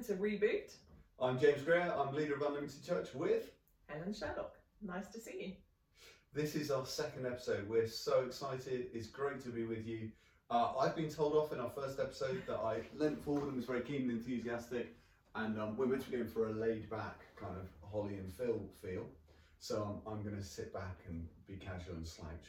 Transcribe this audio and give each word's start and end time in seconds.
welcome 0.00 0.16
to 0.16 0.22
Reboot. 0.22 0.72
I'm 1.20 1.38
James 1.38 1.62
Greer, 1.62 1.92
I'm 1.94 2.14
leader 2.14 2.34
of 2.34 2.40
Unlimited 2.40 2.82
Church 2.86 3.08
with. 3.12 3.50
Helen 3.86 4.14
Sherlock. 4.14 4.54
Nice 4.80 5.08
to 5.08 5.20
see 5.20 5.36
you. 5.40 5.52
This 6.32 6.54
is 6.54 6.70
our 6.70 6.86
second 6.86 7.26
episode. 7.26 7.68
We're 7.68 7.86
so 7.86 8.24
excited. 8.24 8.86
It's 8.94 9.08
great 9.08 9.42
to 9.42 9.50
be 9.50 9.64
with 9.64 9.86
you. 9.86 10.10
Uh, 10.48 10.72
I've 10.78 10.96
been 10.96 11.10
told 11.10 11.34
off 11.34 11.52
in 11.52 11.60
our 11.60 11.68
first 11.68 12.00
episode 12.00 12.42
that 12.46 12.60
I 12.60 12.78
leant 12.96 13.22
forward 13.22 13.48
and 13.48 13.56
was 13.56 13.66
very 13.66 13.82
keen 13.82 14.02
and 14.02 14.12
enthusiastic, 14.12 14.96
and 15.34 15.60
um, 15.60 15.76
we're 15.76 15.86
meant 15.86 16.02
to 16.04 16.10
be 16.10 16.16
going 16.16 16.30
for 16.30 16.46
a 16.46 16.52
laid 16.52 16.88
back 16.88 17.20
kind 17.38 17.56
of 17.56 17.68
Holly 17.90 18.14
and 18.14 18.32
Phil 18.32 18.60
feel. 18.80 19.04
So 19.58 19.82
um, 19.82 20.00
I'm 20.10 20.22
going 20.22 20.36
to 20.36 20.42
sit 20.42 20.72
back 20.72 21.00
and 21.08 21.26
be 21.46 21.56
casual 21.56 21.96
and 21.96 22.08
slouch. 22.08 22.46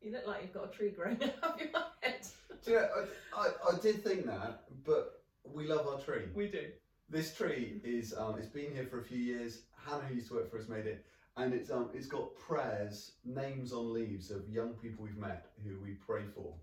You 0.00 0.10
look 0.10 0.26
like 0.26 0.42
you've 0.42 0.54
got 0.54 0.72
a 0.72 0.76
tree 0.76 0.90
growing 0.90 1.22
out 1.44 1.54
of 1.54 1.60
your 1.60 1.82
head. 2.00 2.26
Do 2.64 2.70
you 2.72 2.76
know, 2.78 2.88
I, 3.36 3.40
I, 3.40 3.72
I 3.72 3.80
did 3.80 4.02
think 4.02 4.26
that, 4.26 4.62
but 4.84 5.21
we 5.44 5.66
love 5.66 5.86
our 5.86 5.98
tree. 5.98 6.24
We 6.34 6.48
do. 6.48 6.66
This 7.08 7.34
tree 7.34 7.80
is 7.84 8.14
um, 8.16 8.36
it's 8.38 8.48
been 8.48 8.72
here 8.74 8.86
for 8.86 9.00
a 9.00 9.04
few 9.04 9.18
years. 9.18 9.62
Hannah, 9.86 10.02
who 10.04 10.14
used 10.14 10.28
to 10.28 10.34
work 10.34 10.50
for 10.50 10.58
us, 10.58 10.68
made 10.68 10.86
it, 10.86 11.04
and 11.36 11.52
it's 11.52 11.70
um, 11.70 11.90
it's 11.92 12.06
got 12.06 12.36
prayers, 12.36 13.12
names 13.24 13.72
on 13.72 13.92
leaves 13.92 14.30
of 14.30 14.48
young 14.48 14.74
people 14.74 15.04
we've 15.04 15.16
met 15.16 15.46
who 15.64 15.78
we 15.80 15.92
pray 15.92 16.22
for 16.34 16.54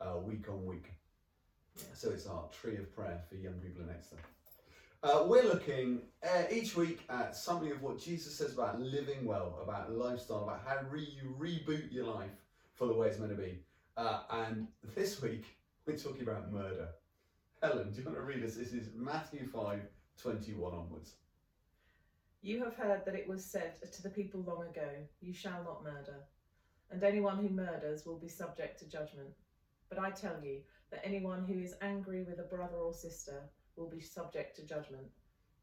uh, 0.00 0.18
week 0.18 0.48
on 0.48 0.64
week. 0.64 0.92
So 1.94 2.10
it's 2.10 2.26
our 2.26 2.44
tree 2.48 2.76
of 2.76 2.94
prayer 2.94 3.20
for 3.28 3.36
young 3.36 3.54
people 3.54 3.82
in 3.82 3.90
Exeter. 3.90 4.22
Uh, 5.02 5.24
we're 5.26 5.44
looking 5.44 6.00
uh, 6.24 6.42
each 6.50 6.74
week 6.74 7.04
at 7.08 7.36
something 7.36 7.70
of 7.70 7.80
what 7.82 8.00
Jesus 8.00 8.34
says 8.34 8.52
about 8.52 8.80
living 8.80 9.24
well, 9.24 9.60
about 9.62 9.92
lifestyle, 9.92 10.42
about 10.42 10.60
how 10.66 10.78
re- 10.90 11.16
you 11.22 11.36
reboot 11.38 11.92
your 11.92 12.06
life 12.06 12.30
for 12.74 12.88
the 12.88 12.94
way 12.94 13.06
it's 13.06 13.18
meant 13.18 13.30
to 13.30 13.36
be. 13.40 13.60
Uh, 13.96 14.22
and 14.30 14.66
this 14.96 15.22
week 15.22 15.44
we're 15.86 15.96
talking 15.96 16.22
about 16.22 16.52
murder. 16.52 16.88
Helen, 17.60 17.90
do 17.90 17.98
you 17.98 18.06
want 18.06 18.16
to 18.16 18.22
read 18.22 18.44
us? 18.44 18.54
This 18.54 18.72
is 18.72 18.90
Matthew 18.94 19.44
5 19.48 19.80
21 20.22 20.72
onwards. 20.72 21.14
You 22.40 22.62
have 22.62 22.76
heard 22.76 23.04
that 23.04 23.16
it 23.16 23.26
was 23.26 23.44
said 23.44 23.72
to 23.92 24.02
the 24.02 24.10
people 24.10 24.42
long 24.42 24.62
ago, 24.62 24.88
You 25.20 25.32
shall 25.32 25.64
not 25.64 25.82
murder, 25.82 26.14
and 26.92 27.02
anyone 27.02 27.38
who 27.38 27.48
murders 27.48 28.06
will 28.06 28.16
be 28.16 28.28
subject 28.28 28.78
to 28.78 28.88
judgment. 28.88 29.30
But 29.88 29.98
I 29.98 30.10
tell 30.10 30.36
you 30.40 30.60
that 30.92 31.04
anyone 31.04 31.44
who 31.46 31.58
is 31.58 31.74
angry 31.82 32.22
with 32.22 32.38
a 32.38 32.44
brother 32.44 32.76
or 32.76 32.94
sister 32.94 33.42
will 33.74 33.90
be 33.90 34.00
subject 34.00 34.54
to 34.56 34.66
judgment. 34.66 35.08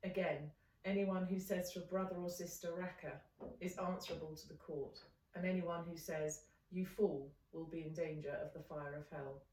Again, 0.03 0.51
anyone 0.83 1.25
who 1.25 1.39
says 1.39 1.71
to 1.71 1.79
a 1.79 1.83
brother 1.83 2.17
or 2.17 2.29
sister, 2.29 2.73
Raca, 2.77 3.21
is 3.61 3.77
answerable 3.77 4.35
to 4.35 4.47
the 4.49 4.55
court, 4.55 4.99
and 5.33 5.45
anyone 5.45 5.85
who 5.89 5.95
says, 5.95 6.41
You 6.71 6.85
fool, 6.85 7.31
will 7.53 7.67
be 7.67 7.83
in 7.83 7.93
danger 7.93 8.37
of 8.43 8.51
the 8.51 8.67
fire 8.67 8.97
of 8.97 9.05
hell. 9.17 9.43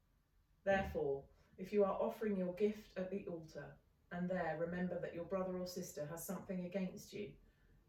Therefore, 0.65 1.23
if 1.57 1.71
you 1.71 1.83
are 1.83 1.97
offering 1.99 2.37
your 2.37 2.53
gift 2.53 2.89
at 2.97 3.09
the 3.09 3.25
altar, 3.29 3.65
and 4.11 4.29
there 4.29 4.57
remember 4.59 4.99
that 5.01 5.15
your 5.15 5.25
brother 5.25 5.57
or 5.57 5.67
sister 5.67 6.07
has 6.11 6.25
something 6.25 6.65
against 6.65 7.13
you, 7.13 7.29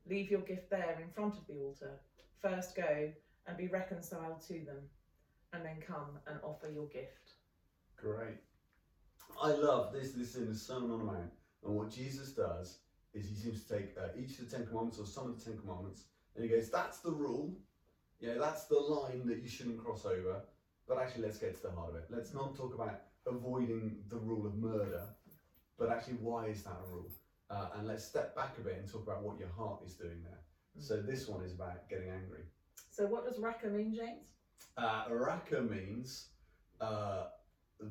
leave 0.09 0.31
your 0.31 0.41
gift 0.41 0.71
there 0.71 0.99
in 1.03 1.11
front 1.11 1.37
of 1.37 1.47
the 1.47 1.59
altar. 1.59 2.01
First 2.41 2.77
go 2.77 3.11
and 3.47 3.57
be 3.57 3.69
reconciled 3.69 4.41
to 4.49 4.55
them, 4.65 4.89
and 5.53 5.65
then 5.65 5.81
come 5.87 6.19
and 6.27 6.39
offer 6.43 6.69
your 6.71 6.87
gift. 6.87 7.33
Great. 7.97 8.39
I 9.43 9.51
love 9.51 9.93
this. 9.93 10.13
This 10.13 10.37
is 10.37 10.63
so 10.63 10.77
on 10.77 10.89
the 10.89 10.97
Mount, 10.97 11.33
And 11.65 11.75
what 11.75 11.91
Jesus 11.91 12.33
does 12.33 12.79
is 13.13 13.29
he 13.29 13.35
seems 13.35 13.65
to 13.65 13.79
take 13.79 13.97
uh, 13.99 14.09
each 14.19 14.39
of 14.39 14.51
the 14.51 14.57
Ten 14.57 14.67
Commandments 14.67 14.99
or 14.99 15.07
some 15.07 15.29
of 15.29 15.39
the 15.39 15.45
Ten 15.45 15.59
Commandments 15.59 16.05
and 16.35 16.45
he 16.45 16.51
goes, 16.51 16.71
That's 16.71 16.99
the 16.99 17.11
rule. 17.11 17.55
Yeah, 18.21 18.35
that's 18.39 18.65
the 18.65 18.79
line 18.79 19.27
that 19.27 19.43
you 19.43 19.49
shouldn't 19.49 19.79
cross 19.85 20.07
over. 20.07 20.43
But 20.87 20.99
actually, 20.99 21.23
let's 21.23 21.39
get 21.39 21.55
to 21.57 21.63
the 21.63 21.71
heart 21.71 21.91
of 21.91 21.97
it. 21.97 22.05
Let's 22.11 22.35
not 22.35 22.57
talk 22.57 22.75
about 22.75 23.01
avoiding 23.27 23.97
the 24.09 24.17
rule 24.17 24.47
of 24.47 24.55
murder, 24.57 25.03
but 25.79 25.91
actually, 25.91 26.15
why 26.15 26.47
is 26.47 26.63
that 26.65 26.77
a 26.87 26.91
rule? 26.93 27.11
Uh, 27.51 27.69
and 27.77 27.87
let's 27.87 28.05
step 28.05 28.35
back 28.35 28.57
a 28.59 28.61
bit 28.63 28.77
and 28.79 28.91
talk 28.91 29.03
about 29.03 29.23
what 29.23 29.39
your 29.39 29.49
heart 29.49 29.81
is 29.87 29.95
doing 29.95 30.23
there. 30.23 30.41
So, 30.79 31.01
this 31.01 31.29
one 31.29 31.43
is 31.45 31.53
about 31.53 31.89
getting 31.89 32.09
angry. 32.11 32.45
So, 32.91 33.07
what 33.07 33.25
does 33.25 33.39
Raca 33.39 33.69
mean, 33.69 33.95
James? 33.95 34.27
Uh, 34.77 35.05
Raca 35.11 35.63
means 35.63 36.29
uh, 36.81 37.25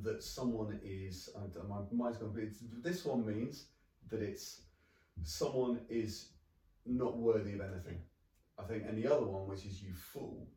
that 0.04 0.24
someone 0.24 0.80
is. 0.84 1.30
My 1.68 1.80
mind's 1.92 2.18
gone. 2.18 2.52
This 2.84 3.06
one 3.06 3.26
means 3.26 3.66
that 4.10 4.22
it's 4.22 4.62
someone 5.24 5.80
is 5.90 6.30
not 6.86 7.18
worthy 7.18 7.54
of 7.54 7.62
anything. 7.62 8.00
I 8.60 8.64
think, 8.64 8.84
and 8.88 9.02
the 9.02 9.12
other 9.12 9.26
one, 9.26 9.48
which 9.48 9.66
is 9.66 9.82
you 9.82 9.94
fool, 9.94 10.48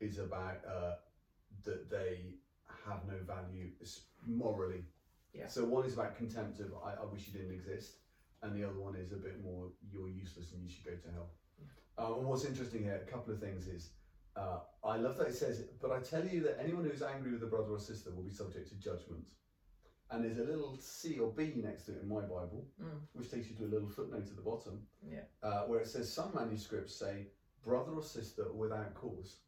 is 0.00 0.18
about 0.18 0.58
uh, 0.66 0.92
that 1.66 1.90
they 1.90 2.34
have 2.86 3.00
no 3.06 3.18
value 3.26 3.70
morally. 4.26 4.84
Yeah. 5.34 5.48
So 5.48 5.64
one 5.64 5.84
is 5.86 5.94
about 5.94 6.16
contempt 6.16 6.60
of 6.60 6.72
I, 6.84 6.94
I 7.02 7.04
wish 7.12 7.26
you 7.28 7.34
didn't 7.38 7.52
exist, 7.54 7.96
and 8.42 8.56
the 8.56 8.64
other 8.64 8.80
one 8.80 8.96
is 8.96 9.12
a 9.12 9.16
bit 9.16 9.44
more 9.44 9.68
you're 9.92 10.08
useless 10.08 10.52
and 10.52 10.62
you 10.62 10.70
should 10.70 10.84
go 10.84 10.92
to 10.96 11.10
hell. 11.12 11.30
Uh, 11.98 12.18
and 12.18 12.26
what's 12.26 12.44
interesting 12.44 12.82
here, 12.84 13.00
a 13.06 13.10
couple 13.10 13.32
of 13.32 13.40
things 13.40 13.66
is 13.68 13.90
uh, 14.36 14.58
I 14.84 14.96
love 14.96 15.16
that 15.18 15.28
it 15.28 15.34
says, 15.34 15.64
but 15.80 15.90
I 15.92 16.00
tell 16.00 16.26
you 16.26 16.42
that 16.42 16.58
anyone 16.62 16.84
who's 16.84 17.02
angry 17.02 17.32
with 17.32 17.42
a 17.42 17.46
brother 17.46 17.70
or 17.72 17.78
sister 17.78 18.10
will 18.14 18.22
be 18.22 18.30
subject 18.30 18.68
to 18.68 18.74
judgment. 18.76 19.24
And 20.10 20.22
there's 20.24 20.38
a 20.38 20.44
little 20.44 20.76
C 20.78 21.18
or 21.18 21.32
B 21.32 21.54
next 21.56 21.86
to 21.86 21.92
it 21.92 22.02
in 22.02 22.08
my 22.08 22.20
Bible, 22.20 22.66
Mm. 22.80 23.00
which 23.14 23.30
takes 23.30 23.48
you 23.48 23.56
to 23.56 23.64
a 23.64 23.72
little 23.74 23.88
footnote 23.88 24.28
at 24.28 24.36
the 24.36 24.42
bottom, 24.42 24.86
Yeah. 25.02 25.24
uh, 25.42 25.62
where 25.64 25.80
it 25.80 25.88
says 25.88 26.12
some 26.12 26.30
manuscripts 26.34 26.94
say 26.94 27.26
brother 27.64 27.92
or 27.92 28.02
sister 28.02 28.52
without 28.52 28.94
cause. 28.94 29.40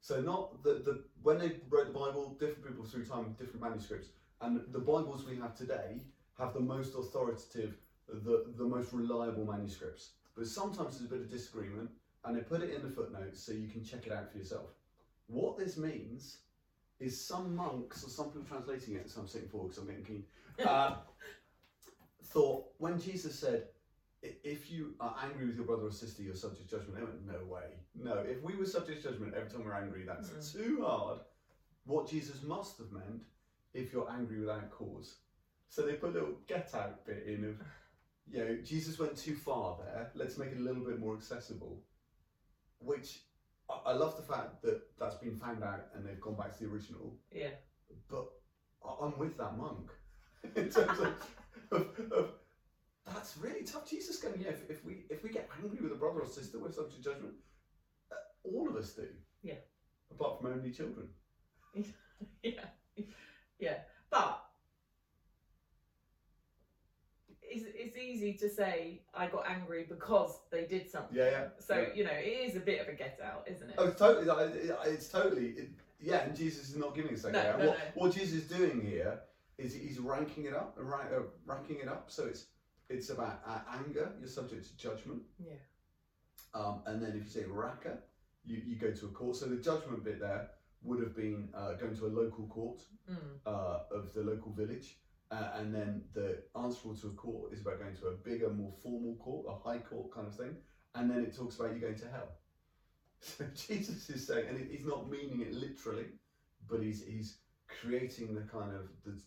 So 0.00 0.20
not 0.20 0.62
the, 0.62 0.74
the 0.74 1.04
when 1.22 1.38
they 1.38 1.52
wrote 1.68 1.86
the 1.86 1.92
Bible, 1.98 2.36
different 2.40 2.66
people 2.66 2.84
through 2.84 3.04
time 3.04 3.34
different 3.38 3.60
manuscripts, 3.60 4.08
and 4.40 4.60
the 4.72 4.78
Bibles 4.78 5.24
we 5.24 5.36
have 5.36 5.54
today 5.54 6.00
have 6.38 6.52
the 6.54 6.60
most 6.60 6.94
authoritative, 6.94 7.76
the, 8.08 8.44
the 8.56 8.64
most 8.64 8.92
reliable 8.92 9.44
manuscripts. 9.44 10.10
But 10.34 10.46
sometimes 10.46 10.98
there's 10.98 11.10
a 11.10 11.14
bit 11.14 11.20
of 11.20 11.28
disagreement, 11.28 11.90
and 12.24 12.36
they 12.36 12.40
put 12.40 12.62
it 12.62 12.70
in 12.70 12.82
the 12.82 12.88
footnotes 12.88 13.40
so 13.42 13.52
you 13.52 13.68
can 13.68 13.82
check 13.82 14.06
it 14.06 14.12
out 14.12 14.30
for 14.30 14.38
yourself. 14.38 14.70
What 15.26 15.56
this 15.56 15.76
means 15.76 16.38
is 16.98 17.18
some 17.18 17.54
monks, 17.54 18.02
or 18.02 18.08
some 18.08 18.26
people 18.30 18.46
translating 18.46 18.94
it, 18.94 19.10
so 19.10 19.20
I'm 19.20 19.26
sitting 19.26 19.48
forward 19.48 19.68
because 19.68 19.78
I'm 19.82 19.86
getting 19.86 20.04
keen, 20.04 20.24
uh, 20.66 20.94
thought 22.24 22.64
when 22.78 22.98
Jesus 22.98 23.34
said, 23.34 23.62
"I- 23.62 23.79
if 24.22 24.70
you 24.70 24.94
are 25.00 25.16
angry 25.22 25.46
with 25.46 25.56
your 25.56 25.64
brother 25.64 25.84
or 25.84 25.90
sister, 25.92 26.22
you're 26.22 26.34
subject 26.34 26.68
to 26.68 26.76
judgment, 26.76 26.96
they 26.98 27.02
went, 27.04 27.26
no 27.26 27.44
way. 27.52 27.64
No, 27.94 28.18
if 28.18 28.42
we 28.42 28.54
were 28.54 28.66
subject 28.66 29.02
to 29.02 29.10
judgment 29.10 29.34
every 29.34 29.48
time 29.50 29.64
we're 29.64 29.72
angry, 29.74 30.04
that's 30.04 30.28
Mm. 30.30 30.52
too 30.52 30.82
hard. 30.84 31.20
What 31.84 32.06
Jesus 32.08 32.42
must 32.42 32.78
have 32.78 32.92
meant, 32.92 33.22
if 33.72 33.92
you're 33.92 34.10
angry 34.10 34.38
without 34.40 34.70
cause. 34.70 35.16
So 35.68 35.82
they 35.82 35.94
put 35.94 36.10
a 36.10 36.12
little 36.12 36.34
get 36.46 36.74
out 36.74 37.04
bit 37.06 37.24
in 37.26 37.44
of, 37.44 37.56
you 38.26 38.44
know, 38.44 38.56
Jesus 38.56 38.98
went 38.98 39.16
too 39.16 39.34
far 39.34 39.78
there, 39.78 40.10
let's 40.14 40.36
make 40.36 40.50
it 40.52 40.58
a 40.58 40.60
little 40.60 40.84
bit 40.84 40.98
more 40.98 41.14
accessible. 41.16 41.82
Which 42.78 43.22
I, 43.68 43.80
I 43.86 43.92
love 43.92 44.16
the 44.16 44.22
fact 44.22 44.62
that 44.62 44.82
that's 44.98 45.14
been 45.16 45.36
found 45.36 45.62
out 45.62 45.86
and 45.94 46.04
they've 46.04 46.20
gone 46.20 46.34
back 46.34 46.52
to 46.58 46.64
the 46.64 46.70
original, 46.70 47.16
Yeah. 47.32 47.50
but 48.08 48.30
I'm 49.00 49.16
with 49.18 49.36
that 49.38 49.56
monk 49.56 49.90
in 50.56 50.68
terms 50.70 50.98
of, 51.00 51.14
of, 51.70 52.12
of 52.12 52.30
that's 53.06 53.36
really 53.38 53.64
tough. 53.64 53.88
Jesus 53.88 54.16
going, 54.16 54.40
yeah, 54.40 54.50
if, 54.50 54.70
if 54.70 54.84
we 54.84 55.04
if 55.10 55.22
we 55.22 55.30
get 55.30 55.48
angry 55.62 55.78
with 55.82 55.92
a 55.92 55.96
brother 55.96 56.20
or 56.20 56.26
sister, 56.26 56.58
we're 56.58 56.70
subject 56.70 57.02
to 57.02 57.10
judgment. 57.10 57.34
Uh, 58.10 58.16
all 58.44 58.68
of 58.68 58.76
us 58.76 58.92
do. 58.92 59.06
Yeah. 59.42 59.54
Apart 60.10 60.40
from 60.40 60.52
only 60.52 60.70
children. 60.70 61.08
yeah, 62.42 62.64
yeah. 63.58 63.76
But 64.10 64.42
it's, 67.42 67.64
it's 67.74 67.96
easy 67.96 68.34
to 68.34 68.48
say 68.48 69.02
I 69.14 69.26
got 69.26 69.48
angry 69.48 69.86
because 69.88 70.40
they 70.50 70.66
did 70.66 70.90
something. 70.90 71.16
Yeah, 71.16 71.30
yeah, 71.30 71.44
So 71.58 71.80
yeah. 71.80 71.88
you 71.94 72.04
know, 72.04 72.12
it 72.12 72.48
is 72.48 72.56
a 72.56 72.60
bit 72.60 72.80
of 72.80 72.88
a 72.88 72.92
get 72.92 73.18
out, 73.24 73.46
isn't 73.50 73.70
it? 73.70 73.74
Oh, 73.78 73.90
totally. 73.90 74.28
It's 74.86 75.08
totally. 75.08 75.48
It, 75.50 75.70
yeah, 76.00 76.24
and 76.24 76.36
Jesus 76.36 76.70
is 76.70 76.76
not 76.76 76.94
giving 76.94 77.14
us 77.14 77.22
that. 77.22 77.32
No, 77.32 77.42
no, 77.42 77.66
what, 77.66 77.78
no. 77.78 77.84
what 77.94 78.14
Jesus 78.14 78.44
is 78.44 78.48
doing 78.48 78.80
here 78.80 79.20
is 79.58 79.74
he's 79.74 79.98
ranking 79.98 80.46
it 80.46 80.54
up, 80.54 80.74
right, 80.78 81.06
uh, 81.14 81.22
ranking 81.44 81.78
it 81.80 81.88
up. 81.88 82.10
So 82.10 82.24
it's 82.26 82.46
it's 82.90 83.10
about 83.10 83.40
uh, 83.46 83.60
anger. 83.78 84.12
You're 84.18 84.28
subject 84.28 84.66
to 84.68 84.76
judgment. 84.76 85.22
Yeah. 85.38 85.54
Um, 86.54 86.82
and 86.86 87.00
then 87.02 87.10
if 87.10 87.24
you 87.24 87.30
say 87.30 87.44
raca, 87.48 87.98
you, 88.44 88.60
you 88.66 88.76
go 88.76 88.90
to 88.90 89.06
a 89.06 89.10
court. 89.10 89.36
So 89.36 89.46
the 89.46 89.56
judgment 89.56 90.04
bit 90.04 90.20
there 90.20 90.48
would 90.82 91.00
have 91.00 91.14
been 91.14 91.48
uh, 91.54 91.74
going 91.74 91.96
to 91.96 92.06
a 92.06 92.12
local 92.22 92.46
court 92.48 92.80
Mm. 93.10 93.16
uh, 93.46 93.78
of 93.90 94.12
the 94.14 94.22
local 94.22 94.52
village. 94.52 94.98
Uh, 95.32 95.48
and 95.56 95.74
then 95.74 96.02
the 96.12 96.42
answerable 96.56 96.96
to 96.96 97.08
a 97.08 97.10
court 97.12 97.52
is 97.52 97.60
about 97.60 97.78
going 97.80 97.94
to 97.96 98.06
a 98.08 98.12
bigger, 98.12 98.50
more 98.50 98.72
formal 98.82 99.14
court, 99.16 99.46
a 99.48 99.68
high 99.68 99.78
court 99.78 100.12
kind 100.12 100.26
of 100.26 100.34
thing. 100.36 100.56
And 100.94 101.10
then 101.10 101.18
it 101.24 101.36
talks 101.36 101.56
about 101.58 101.72
you 101.74 101.80
going 101.80 101.98
to 101.98 102.08
hell. 102.08 102.28
So 103.20 103.44
Jesus 103.54 104.08
is 104.10 104.26
saying, 104.26 104.46
and 104.48 104.58
he's 104.70 104.86
not 104.86 105.10
meaning 105.10 105.40
it 105.42 105.52
literally, 105.52 106.06
but 106.68 106.80
he's 106.82 107.04
he's 107.04 107.38
creating 107.80 108.34
the 108.34 108.40
kind 108.42 108.72
of 108.74 108.88
the, 109.04 109.20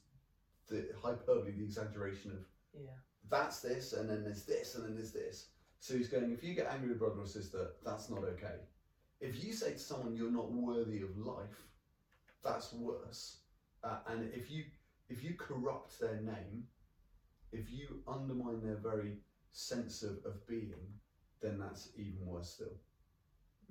the 0.70 0.88
hyperbole, 1.02 1.52
the 1.52 1.64
exaggeration 1.64 2.32
of 2.32 2.40
Yeah. 2.74 2.98
That's 3.30 3.62
this, 3.62 3.94
and 3.94 4.10
then 4.10 4.24
there's 4.24 4.44
this, 4.44 4.76
and 4.76 4.86
then 4.86 4.96
there's 4.96 5.12
this. 5.12 5.48
So 5.80 5.96
he's 5.98 6.08
going, 6.08 6.32
if 6.32 6.44
you 6.44 6.54
get 6.54 6.72
angry 6.72 6.90
with 6.90 7.00
brother 7.00 7.22
or 7.22 7.28
sister, 7.28 7.72
that's 7.86 8.10
not 8.10 8.24
okay. 8.24 8.56
If 9.20 9.44
you 9.44 9.54
say 9.54 9.74
to 9.74 9.80
someone 9.80 10.16
you're 10.16 10.32
not 10.32 10.52
worthy 10.52 11.02
of 11.02 11.18
life, 11.18 11.68
that's 12.44 12.74
worse. 12.74 13.38
Uh, 13.84 13.98
and 14.08 14.30
if 14.34 14.50
you 14.50 14.64
if 15.10 15.24
you 15.24 15.36
corrupt 15.36 16.00
their 16.00 16.22
name, 16.22 16.64
if 17.52 17.72
you 17.72 18.02
undermine 18.08 18.62
their 18.64 18.78
very 18.78 19.18
sense 19.52 20.04
of, 20.04 20.18
of 20.26 20.46
being, 20.48 20.74
then 21.42 21.60
that's 21.60 21.90
even 21.98 22.26
worse 22.26 22.50
still. 22.50 22.76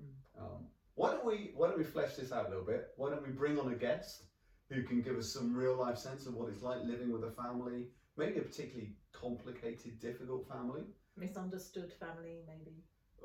Mm. 0.00 0.40
Um, 0.40 0.66
why 0.94 1.10
don't 1.10 1.24
we 1.24 1.52
why 1.54 1.68
don't 1.68 1.78
we 1.78 1.84
flesh 1.84 2.16
this 2.16 2.32
out 2.32 2.46
a 2.46 2.48
little 2.48 2.64
bit? 2.64 2.88
Why 2.96 3.10
don't 3.10 3.26
we 3.26 3.32
bring 3.32 3.58
on 3.58 3.72
a 3.72 3.76
guest 3.76 4.24
who 4.70 4.82
can 4.82 5.02
give 5.02 5.16
us 5.16 5.32
some 5.32 5.54
real 5.54 5.76
life 5.76 5.98
sense 5.98 6.26
of 6.26 6.34
what 6.34 6.48
it's 6.48 6.62
like 6.62 6.78
living 6.84 7.12
with 7.12 7.24
a 7.24 7.30
family, 7.30 7.88
maybe 8.16 8.38
a 8.38 8.42
particularly 8.42 8.92
complicated, 9.12 9.98
difficult 10.00 10.48
family, 10.48 10.82
Misunderstood 11.16 11.92
family, 11.92 12.40
maybe. 12.46 12.76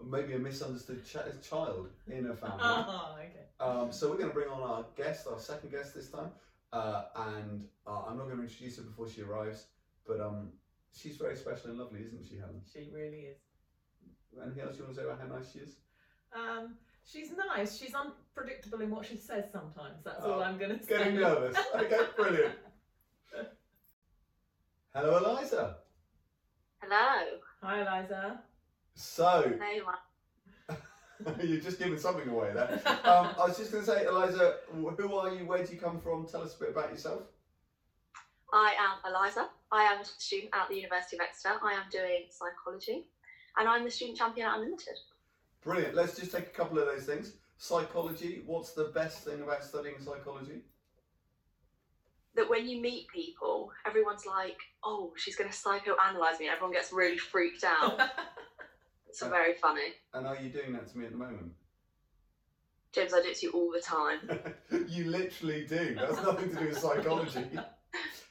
maybe 0.03 0.33
a 0.33 0.39
misunderstood 0.39 1.05
ch- 1.05 1.47
child 1.49 1.89
in 2.07 2.27
a 2.27 2.35
family. 2.35 2.57
Oh, 2.59 3.15
okay. 3.19 3.45
Um, 3.59 3.91
so 3.91 4.09
we're 4.09 4.17
going 4.17 4.29
to 4.29 4.33
bring 4.33 4.49
on 4.49 4.61
our 4.61 4.85
guest, 4.95 5.25
our 5.31 5.39
second 5.39 5.71
guest 5.71 5.95
this 5.95 6.09
time, 6.09 6.31
uh, 6.73 7.03
and 7.15 7.65
uh, 7.85 8.03
I'm 8.07 8.17
not 8.17 8.25
going 8.25 8.37
to 8.37 8.43
introduce 8.43 8.77
her 8.77 8.83
before 8.83 9.07
she 9.09 9.21
arrives, 9.21 9.67
but 10.05 10.19
um, 10.19 10.49
she's 10.93 11.15
very 11.17 11.35
special 11.37 11.69
and 11.69 11.79
lovely, 11.79 12.01
isn't 12.01 12.25
she, 12.27 12.37
Helen? 12.37 12.61
She 12.71 12.89
really 12.93 13.27
is. 13.31 13.37
Anything 14.43 14.63
else 14.63 14.77
you 14.77 14.83
want 14.83 14.95
to 14.95 15.01
say 15.01 15.07
about 15.07 15.19
how 15.21 15.35
nice 15.37 15.51
she 15.53 15.59
is? 15.59 15.75
Um, 16.35 16.75
she's 17.05 17.29
nice. 17.55 17.77
She's 17.77 17.93
unpredictable 17.95 18.81
in 18.81 18.91
what 18.91 19.05
she 19.05 19.15
says 19.15 19.45
sometimes. 19.51 20.03
That's 20.03 20.23
all 20.23 20.39
Oh, 20.39 20.43
I'm 20.43 20.57
going 20.59 20.77
to 20.77 20.83
say. 20.85 20.97
Getting 20.97 21.15
nervous. 21.15 21.57
Okay, 21.73 21.99
brilliant. 22.17 22.55
Hello, 24.99 25.15
Eliza. 25.17 25.75
Hello. 26.81 27.37
Hi, 27.61 27.81
Eliza. 27.81 28.39
So 28.95 29.43
Hey, 29.61 29.79
Mark. 29.85 31.39
you're 31.43 31.61
just 31.61 31.77
giving 31.77 31.99
something 31.99 32.27
away 32.27 32.51
there. 32.51 32.81
Um, 33.03 33.29
I 33.39 33.45
was 33.45 33.57
just 33.59 33.71
going 33.71 33.85
to 33.85 33.91
say, 33.91 34.07
Eliza, 34.07 34.55
who 34.71 34.87
are 34.87 35.35
you? 35.35 35.45
Where 35.45 35.63
do 35.63 35.71
you 35.71 35.79
come 35.79 35.99
from? 36.01 36.25
Tell 36.25 36.41
us 36.41 36.55
a 36.55 36.59
bit 36.61 36.69
about 36.69 36.89
yourself. 36.89 37.21
I 38.51 38.73
am 38.79 39.13
Eliza. 39.13 39.49
I 39.71 39.83
am 39.83 40.01
a 40.01 40.05
student 40.05 40.49
at 40.55 40.67
the 40.67 40.77
University 40.77 41.17
of 41.17 41.21
Exeter. 41.29 41.59
I 41.63 41.73
am 41.73 41.83
doing 41.91 42.23
psychology, 42.31 43.05
and 43.59 43.69
I'm 43.69 43.83
the 43.83 43.91
student 43.91 44.17
champion 44.17 44.47
at 44.47 44.55
Unlimited. 44.55 44.97
Brilliant. 45.61 45.93
Let's 45.93 46.17
just 46.17 46.31
take 46.31 46.47
a 46.47 46.57
couple 46.57 46.79
of 46.79 46.87
those 46.87 47.03
things. 47.03 47.33
Psychology. 47.59 48.41
What's 48.47 48.73
the 48.73 48.85
best 48.95 49.25
thing 49.25 49.43
about 49.43 49.63
studying 49.63 49.99
psychology? 49.99 50.63
That 52.37 52.49
when 52.49 52.69
you 52.69 52.79
meet 52.81 53.07
people, 53.09 53.71
everyone's 53.85 54.25
like, 54.25 54.57
"Oh, 54.83 55.11
she's 55.17 55.35
going 55.35 55.49
to 55.49 55.55
psychoanalyze 55.55 56.39
me," 56.39 56.47
and 56.47 56.55
everyone 56.55 56.71
gets 56.71 56.93
really 56.93 57.17
freaked 57.17 57.65
out. 57.65 57.99
It's 59.09 59.25
very 59.25 59.53
funny. 59.55 59.93
And 60.13 60.27
are 60.27 60.35
you 60.35 60.49
doing 60.49 60.73
that 60.73 60.91
to 60.91 60.97
me 60.97 61.05
at 61.05 61.11
the 61.11 61.17
moment? 61.17 61.51
James, 62.91 63.13
I 63.13 63.21
do 63.21 63.29
it 63.29 63.37
to 63.37 63.45
you 63.47 63.51
all 63.51 63.71
the 63.71 63.81
time. 63.81 64.19
you 64.89 65.05
literally 65.05 65.65
do. 65.65 65.95
That's 65.95 66.21
nothing 66.21 66.49
to 66.49 66.55
do 66.55 66.67
with 66.67 66.77
psychology. 66.77 67.45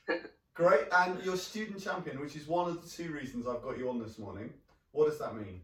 Great. 0.54 0.82
And 0.92 1.22
you're 1.24 1.36
student 1.36 1.82
champion, 1.82 2.20
which 2.20 2.36
is 2.36 2.46
one 2.46 2.68
of 2.68 2.82
the 2.82 2.88
two 2.88 3.12
reasons 3.12 3.46
I've 3.46 3.62
got 3.62 3.78
you 3.78 3.90
on 3.90 3.98
this 3.98 4.18
morning. 4.18 4.50
What 4.92 5.08
does 5.08 5.18
that 5.18 5.34
mean? 5.34 5.60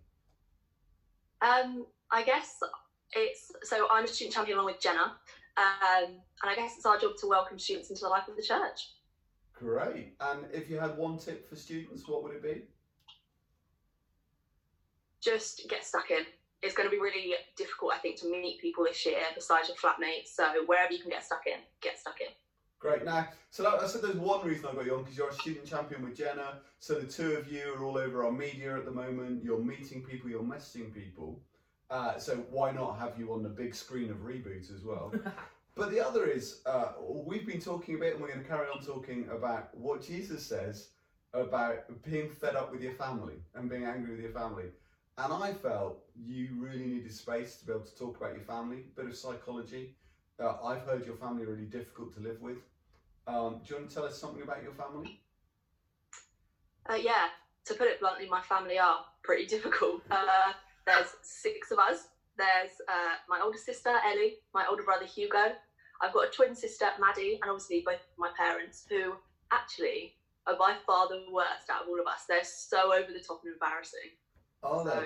Um, 1.40 1.86
I 2.10 2.22
guess 2.22 2.58
it's 3.12 3.52
so 3.62 3.86
I'm 3.90 4.04
a 4.04 4.08
student 4.08 4.34
champion 4.34 4.58
along 4.58 4.72
with 4.72 4.80
Jenna, 4.80 5.12
um, 5.56 6.10
and 6.42 6.50
I 6.50 6.54
guess 6.54 6.76
it's 6.76 6.86
our 6.86 6.98
job 6.98 7.12
to 7.20 7.26
welcome 7.26 7.58
students 7.58 7.90
into 7.90 8.02
the 8.02 8.08
life 8.08 8.28
of 8.28 8.36
the 8.36 8.42
church. 8.42 8.90
Great. 9.52 10.14
And 10.20 10.44
if 10.52 10.68
you 10.70 10.78
had 10.78 10.96
one 10.96 11.18
tip 11.18 11.48
for 11.48 11.56
students, 11.56 12.08
what 12.08 12.22
would 12.22 12.34
it 12.34 12.42
be? 12.42 12.62
just 15.22 15.62
get 15.68 15.84
stuck 15.84 16.10
in. 16.10 16.26
It's 16.62 16.74
going 16.74 16.88
to 16.88 16.90
be 16.90 17.00
really 17.00 17.34
difficult, 17.56 17.92
I 17.94 17.98
think, 17.98 18.20
to 18.20 18.30
meet 18.30 18.60
people 18.60 18.84
this 18.84 19.04
year 19.06 19.22
besides 19.34 19.68
your 19.68 19.76
flatmates. 19.76 20.28
So 20.34 20.44
wherever 20.66 20.92
you 20.92 21.00
can 21.00 21.10
get 21.10 21.24
stuck 21.24 21.46
in, 21.46 21.60
get 21.80 21.98
stuck 21.98 22.20
in. 22.20 22.28
Great. 22.78 23.04
Now, 23.04 23.28
so 23.50 23.62
like 23.62 23.80
I 23.80 23.86
said 23.86 24.02
there's 24.02 24.16
one 24.16 24.44
reason 24.46 24.66
I 24.70 24.74
got 24.74 24.84
you 24.84 24.94
on 24.96 25.02
because 25.02 25.16
you're 25.16 25.28
a 25.28 25.34
student 25.34 25.66
champion 25.66 26.04
with 26.04 26.16
Jenna. 26.16 26.58
So 26.80 26.94
the 26.94 27.06
two 27.06 27.36
of 27.36 27.50
you 27.50 27.74
are 27.76 27.84
all 27.84 27.96
over 27.96 28.24
our 28.24 28.32
media 28.32 28.76
at 28.76 28.84
the 28.84 28.90
moment. 28.90 29.44
You're 29.44 29.62
meeting 29.62 30.02
people, 30.02 30.28
you're 30.28 30.42
messaging 30.42 30.92
people. 30.92 31.40
Uh, 31.92 32.18
so 32.18 32.36
why 32.50 32.72
not 32.72 32.98
have 32.98 33.18
you 33.18 33.34
on 33.34 33.42
the 33.42 33.50
big 33.50 33.74
screen 33.74 34.10
of 34.10 34.16
Reboot 34.24 34.74
as 34.74 34.82
well? 34.82 35.12
But 35.74 35.90
the 35.90 36.06
other 36.06 36.26
is, 36.26 36.60
uh, 36.66 36.92
we've 37.00 37.46
been 37.46 37.60
talking 37.60 37.94
a 37.94 37.98
bit, 37.98 38.12
and 38.12 38.20
we're 38.20 38.28
going 38.28 38.42
to 38.42 38.48
carry 38.48 38.66
on 38.68 38.84
talking 38.84 39.26
about 39.32 39.74
what 39.74 40.02
Jesus 40.02 40.44
says 40.44 40.88
about 41.32 41.84
being 42.02 42.28
fed 42.28 42.56
up 42.56 42.70
with 42.70 42.82
your 42.82 42.92
family 42.92 43.36
and 43.54 43.70
being 43.70 43.84
angry 43.84 44.10
with 44.10 44.20
your 44.20 44.32
family. 44.32 44.66
And 45.16 45.32
I 45.32 45.54
felt 45.54 46.04
you 46.14 46.48
really 46.58 46.84
needed 46.84 47.12
space 47.12 47.56
to 47.56 47.66
be 47.66 47.72
able 47.72 47.86
to 47.86 47.96
talk 47.96 48.18
about 48.18 48.34
your 48.34 48.44
family, 48.44 48.84
a 48.92 49.00
bit 49.00 49.10
of 49.10 49.16
psychology. 49.16 49.96
Uh, 50.38 50.56
I've 50.62 50.82
heard 50.82 51.06
your 51.06 51.16
family 51.16 51.44
are 51.44 51.50
really 51.50 51.64
difficult 51.64 52.14
to 52.16 52.20
live 52.20 52.42
with. 52.42 52.58
Um, 53.26 53.60
do 53.64 53.70
you 53.70 53.80
want 53.80 53.88
to 53.88 53.94
tell 53.94 54.04
us 54.04 54.18
something 54.18 54.42
about 54.42 54.62
your 54.62 54.72
family? 54.72 55.20
Uh, 56.84 56.96
yeah, 56.96 57.28
to 57.64 57.72
put 57.72 57.86
it 57.86 57.98
bluntly, 57.98 58.28
my 58.28 58.42
family 58.42 58.78
are 58.78 59.06
pretty 59.22 59.46
difficult. 59.56 60.02
Uh, 60.10 60.52
there's 60.86 61.08
six 61.22 61.70
of 61.70 61.78
us. 61.78 62.08
There's 62.36 62.72
uh, 62.88 63.16
my 63.28 63.40
older 63.42 63.58
sister, 63.58 63.94
Ellie, 64.06 64.36
my 64.54 64.64
older 64.68 64.82
brother, 64.82 65.04
Hugo. 65.04 65.52
I've 66.00 66.12
got 66.12 66.28
a 66.28 66.30
twin 66.30 66.54
sister, 66.54 66.86
Maddie, 66.98 67.38
and 67.42 67.50
obviously 67.50 67.82
both 67.86 68.00
my 68.18 68.30
parents, 68.36 68.86
who 68.88 69.14
actually 69.52 70.14
are 70.46 70.56
by 70.56 70.74
far 70.86 71.08
the 71.08 71.24
worst 71.30 71.70
out 71.70 71.82
of 71.82 71.88
all 71.88 72.00
of 72.00 72.06
us. 72.06 72.24
They're 72.28 72.42
so 72.42 72.92
over 72.92 73.12
the 73.12 73.20
top 73.20 73.42
and 73.44 73.52
embarrassing. 73.52 74.10
Oh, 74.62 74.84
So, 74.84 74.94
no. 74.94 75.04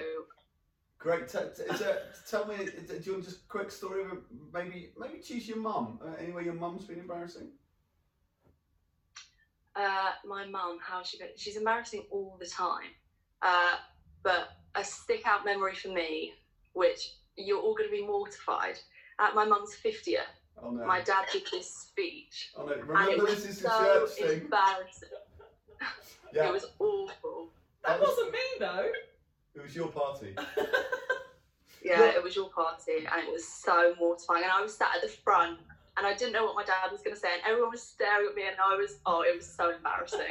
Great. 0.99 1.28
T- 1.28 1.38
t- 1.56 1.84
tell 2.29 2.46
me, 2.46 2.56
do 2.56 3.00
you 3.02 3.12
want 3.12 3.25
just 3.25 3.44
a 3.44 3.49
quick 3.49 3.70
story 3.70 4.05
of 4.05 4.22
maybe 4.52 4.93
maybe 4.99 5.19
choose 5.20 5.46
your 5.46 5.58
mum? 5.58 5.99
Uh, 6.02 6.14
anyway, 6.19 6.44
your 6.44 6.55
mum's 6.55 6.84
been 6.84 6.99
embarrassing? 6.99 7.49
Uh, 9.75 10.12
my 10.25 10.46
mum, 10.46 10.79
how 10.82 11.02
she 11.02 11.19
been? 11.19 11.29
She's 11.37 11.56
embarrassing 11.56 12.05
all 12.11 12.38
the 12.40 12.46
time. 12.46 12.90
Uh, 13.43 13.75
but 14.22 14.49
a 14.76 14.84
stick 14.84 15.23
out 15.26 15.44
memory 15.44 15.75
for 15.75 15.88
me, 15.88 16.34
which 16.75 17.12
you're 17.37 17.58
all 17.61 17.75
going 17.75 17.88
to 17.88 17.96
be 17.96 18.06
mortified. 18.06 18.78
At 19.19 19.34
my 19.34 19.44
mum's 19.44 19.75
50th, 19.84 20.19
Oh, 20.62 20.70
no. 20.70 20.87
my 20.87 21.00
dad 21.02 21.26
did 21.32 21.43
this 21.52 21.69
speech, 21.70 22.50
Oh, 22.56 22.64
no. 22.64 22.73
and 22.73 22.81
it 22.81 22.87
Remember, 22.87 23.25
was 23.25 23.44
this 23.44 23.56
is 23.56 23.62
the 23.62 23.69
so 23.70 24.06
church 24.06 24.11
thing. 24.31 24.40
embarrassing. 24.43 25.08
Yeah, 26.32 26.49
It 26.49 26.52
was 26.52 26.67
awful. 26.78 27.49
that 27.87 28.00
wasn't 28.00 28.32
me 28.32 28.38
though. 28.58 28.90
it 29.55 29.62
was 29.62 29.75
your 29.76 29.88
party. 29.88 30.34
Yeah, 31.82 32.00
Well- 32.00 32.17
it 32.17 32.22
was 32.22 32.34
your 32.34 32.48
party, 32.50 33.06
and 33.10 33.27
it 33.29 33.32
was 33.32 33.46
so 33.46 33.94
mortifying. 33.98 34.43
And 34.43 34.50
I 34.53 34.60
was 34.60 34.77
sat 34.77 34.91
at 34.96 35.03
the 35.03 35.08
front, 35.08 35.60
and 35.96 36.05
I 36.06 36.15
didn't 36.15 36.32
know 36.32 36.44
what 36.44 36.56
my 36.56 36.65
dad 36.65 36.91
was 36.91 37.00
going 37.03 37.15
to 37.15 37.20
say, 37.20 37.29
and 37.32 37.43
everyone 37.46 37.70
was 37.70 37.82
staring 37.82 38.27
at 38.29 38.34
me, 38.34 38.43
and 38.48 38.56
I 38.62 38.74
was, 38.77 38.98
oh, 39.06 39.20
it 39.22 39.36
was 39.36 39.46
so 39.46 39.70
embarrassing. 39.70 40.20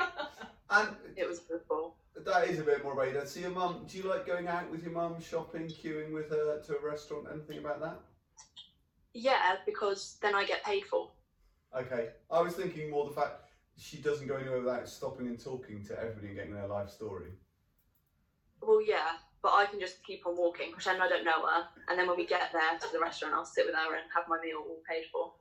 And 0.67 0.89
it 1.15 1.27
was 1.27 1.41
awful. 1.53 1.95
That 2.25 2.47
is 2.47 2.59
a 2.59 2.63
bit 2.63 2.83
more 2.83 2.93
about 2.93 3.13
that. 3.13 3.29
So 3.29 3.39
your 3.39 3.51
mum, 3.51 3.85
do 3.87 3.97
you 3.97 4.03
like 4.03 4.25
going 4.25 4.47
out 4.47 4.69
with 4.71 4.83
your 4.83 4.91
mum, 4.91 5.21
shopping, 5.21 5.67
queuing 5.67 6.11
with 6.11 6.29
her 6.29 6.61
to 6.61 6.77
a 6.77 6.81
restaurant, 6.81 7.27
anything 7.31 7.59
about 7.59 7.79
that? 7.81 7.99
Yeah, 9.13 9.55
because 9.65 10.17
then 10.21 10.35
I 10.35 10.45
get 10.45 10.63
paid 10.63 10.83
for. 10.85 11.11
Okay. 11.77 12.09
I 12.31 12.41
was 12.41 12.53
thinking 12.53 12.89
more 12.91 13.07
the 13.07 13.15
fact 13.15 13.45
she 13.77 13.97
doesn't 13.97 14.27
go 14.27 14.35
anywhere 14.35 14.59
without 14.59 14.87
stopping 14.89 15.27
and 15.27 15.39
talking 15.39 15.83
to 15.85 15.99
everybody 15.99 16.27
and 16.27 16.35
getting 16.35 16.53
their 16.53 16.67
life 16.67 16.89
story. 16.89 17.31
Well, 18.61 18.81
yeah, 18.85 19.17
but 19.41 19.53
I 19.53 19.65
can 19.65 19.79
just 19.79 20.03
keep 20.03 20.25
on 20.25 20.35
walking, 20.37 20.71
pretend 20.71 21.03
I 21.03 21.07
don't 21.07 21.25
know 21.25 21.45
her, 21.45 21.67
and 21.87 21.99
then 21.99 22.07
when 22.07 22.17
we 22.17 22.25
get 22.25 22.51
there 22.51 22.79
to 22.79 22.87
the 22.91 22.99
restaurant, 22.99 23.35
I'll 23.35 23.45
sit 23.45 23.65
with 23.65 23.75
her 23.75 23.95
and 23.95 24.03
have 24.15 24.25
my 24.27 24.39
meal 24.41 24.57
all 24.57 24.81
paid 24.89 25.03
for. 25.11 25.33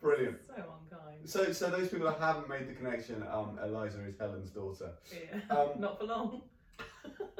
Brilliant. 0.00 0.38
so 0.46 0.54
unkind. 0.54 0.89
So, 1.24 1.52
so 1.52 1.70
those 1.70 1.88
people 1.88 2.06
that 2.06 2.18
haven't 2.18 2.48
made 2.48 2.68
the 2.68 2.74
connection, 2.74 3.24
um, 3.30 3.58
Eliza 3.62 4.04
is 4.04 4.16
Helen's 4.18 4.50
daughter. 4.50 4.92
Yeah. 5.12 5.54
Um, 5.56 5.80
Not 5.80 5.98
for 5.98 6.04
long. 6.06 6.42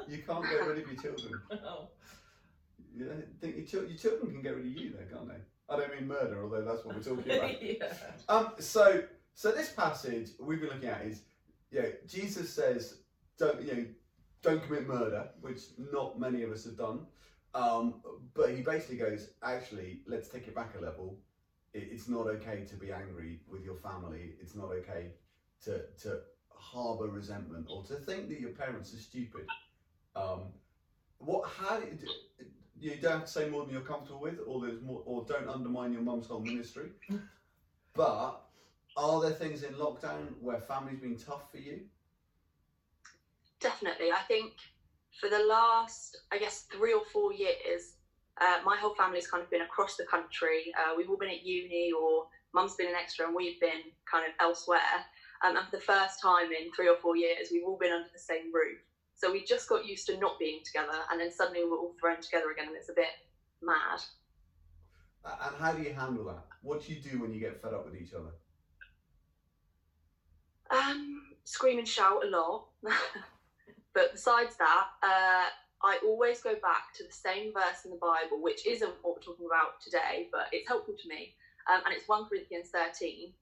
You 0.09 0.19
can't 0.27 0.45
get 0.45 0.67
rid 0.67 0.79
of 0.79 0.93
your 0.93 1.01
children. 1.01 1.41
oh. 1.53 1.89
You 2.95 3.07
know, 3.07 3.13
think 3.41 3.57
your, 3.57 3.67
chil- 3.67 3.89
your 3.89 3.97
children 3.97 4.33
can 4.33 4.43
get 4.43 4.57
rid 4.57 4.67
of 4.67 4.73
you, 4.73 4.93
though, 4.93 5.17
can't 5.17 5.29
they? 5.29 5.35
I 5.73 5.77
don't 5.77 5.95
mean 5.95 6.09
murder, 6.09 6.43
although 6.43 6.63
that's 6.63 6.85
what 6.85 6.97
we're 6.97 7.03
talking 7.03 7.33
about. 7.37 7.63
yeah. 7.63 7.93
Um, 8.29 8.53
so, 8.59 9.05
so 9.35 9.53
this 9.53 9.71
passage 9.71 10.31
we've 10.41 10.61
been 10.61 10.71
looking 10.71 10.89
at 10.89 11.03
is, 11.03 11.23
yeah, 11.71 11.87
Jesus 12.09 12.51
says, 12.53 12.99
don't 13.39 13.63
you 13.63 13.75
know, 13.75 13.85
don't 14.43 14.63
commit 14.65 14.89
murder, 14.89 15.29
which 15.41 15.61
not 15.93 16.19
many 16.19 16.43
of 16.43 16.51
us 16.51 16.65
have 16.65 16.77
done. 16.77 17.07
Um, 17.55 17.95
but 18.35 18.51
he 18.51 18.63
basically 18.63 18.97
goes, 18.97 19.31
actually, 19.43 20.01
let's 20.07 20.29
take 20.29 20.49
it 20.49 20.55
back 20.55 20.75
a 20.79 20.81
level. 20.83 21.17
It, 21.73 21.89
it's 21.91 22.09
not 22.09 22.27
okay 22.27 22.65
to 22.65 22.77
be 22.77 22.93
angry 22.93 23.41
with 23.49 23.65
your 23.65 23.77
family. 23.77 24.35
It's 24.41 24.55
not 24.55 24.71
okay 24.71 25.13
to 25.65 25.83
to 26.03 26.21
harbour 26.51 27.09
resentment 27.09 27.67
or 27.71 27.83
to 27.85 27.95
think 27.95 28.29
that 28.29 28.41
your 28.41 28.51
parents 28.51 28.93
are 28.95 28.99
stupid. 28.99 29.47
Um, 30.15 30.53
what? 31.19 31.49
How? 31.49 31.81
You 32.79 32.97
don't 32.97 33.13
have 33.13 33.25
to 33.25 33.31
say 33.31 33.49
more 33.49 33.65
than 33.65 33.73
you're 33.73 33.83
comfortable 33.83 34.21
with, 34.21 34.39
or 34.47 34.61
there's 34.61 34.81
more, 34.81 35.03
or 35.05 35.25
don't 35.27 35.49
undermine 35.49 35.93
your 35.93 36.03
mum's 36.03 36.27
whole 36.27 36.41
ministry. 36.41 36.93
But 37.95 38.41
are 38.97 39.21
there 39.21 39.33
things 39.33 39.63
in 39.63 39.75
lockdown 39.75 40.41
where 40.41 40.59
family's 40.59 40.99
been 40.99 41.17
tough 41.17 41.51
for 41.51 41.59
you? 41.59 41.83
Definitely. 43.61 44.11
I 44.11 44.21
think 44.21 44.53
for 45.21 45.29
the 45.29 45.39
last, 45.39 46.17
I 46.33 46.39
guess, 46.39 46.65
three 46.73 46.93
or 46.95 47.03
four 47.03 47.33
years, 47.33 47.95
uh, 48.41 48.59
my 48.65 48.77
whole 48.77 48.95
family's 48.95 49.27
kind 49.27 49.43
of 49.43 49.51
been 49.51 49.63
across 49.63 49.97
the 49.97 50.05
country. 50.05 50.73
Uh, 50.79 50.95
we've 50.97 51.11
all 51.11 51.19
been 51.19 51.31
at 51.31 51.45
uni, 51.45 51.93
or 51.93 52.27
mum's 52.55 52.75
been 52.75 52.89
in 52.89 52.95
Exeter, 52.95 53.25
and 53.25 53.35
we've 53.35 53.61
been 53.61 53.93
kind 54.11 54.25
of 54.25 54.33
elsewhere. 54.41 55.05
Um, 55.45 55.57
and 55.57 55.67
for 55.67 55.77
the 55.77 55.83
first 55.83 56.21
time 56.23 56.49
in 56.53 56.73
three 56.75 56.89
or 56.89 56.97
four 56.97 57.17
years, 57.17 57.49
we've 57.53 57.65
all 57.65 57.79
been 57.79 57.93
under 57.93 58.09
the 58.13 58.19
same 58.19 58.53
roof. 58.53 58.79
So 59.15 59.31
we 59.31 59.45
just 59.45 59.69
got 59.69 59.87
used 59.87 60.07
to 60.07 60.19
not 60.19 60.39
being 60.39 60.61
together, 60.65 60.99
and 61.11 61.21
then 61.21 61.31
suddenly 61.31 61.61
we're 61.65 61.79
all 61.79 61.95
thrown 62.01 62.21
together 62.21 62.51
again, 62.51 62.69
and 62.69 62.77
it's 62.77 62.89
a 62.89 62.95
bit 62.95 63.13
mad. 63.63 64.01
And 65.25 65.57
how 65.59 65.73
do 65.73 65.83
you 65.83 65.93
handle 65.93 66.25
that? 66.25 66.45
What 66.63 66.85
do 66.85 66.95
you 66.95 67.01
do 67.01 67.21
when 67.21 67.33
you 67.33 67.41
get 67.41 67.61
fed 67.61 67.75
up 67.75 67.85
with 67.85 68.01
each 68.01 68.15
other? 68.15 68.31
Um, 70.71 71.23
scream 71.45 71.79
and 71.79 71.89
shout 71.89 72.25
a 72.25 72.29
lot. 72.29 72.69
but 73.95 74.13
besides 74.13 74.57
that, 74.57 74.87
uh, 75.03 75.49
I 75.83 75.99
always 76.05 76.41
go 76.41 76.55
back 76.61 76.93
to 76.97 77.05
the 77.05 77.13
same 77.13 77.53
verse 77.53 77.85
in 77.85 77.91
the 77.91 78.01
Bible, 78.01 78.43
which 78.43 78.67
isn't 78.67 78.93
what 79.03 79.17
we're 79.17 79.25
talking 79.25 79.47
about 79.47 79.81
today, 79.81 80.29
but 80.31 80.49
it's 80.53 80.69
helpful 80.69 80.95
to 80.95 81.09
me. 81.09 81.35
Um, 81.73 81.81
and 81.87 81.95
it's 81.95 82.09
1 82.09 82.27
Corinthians 82.27 82.69
13. 82.69 83.33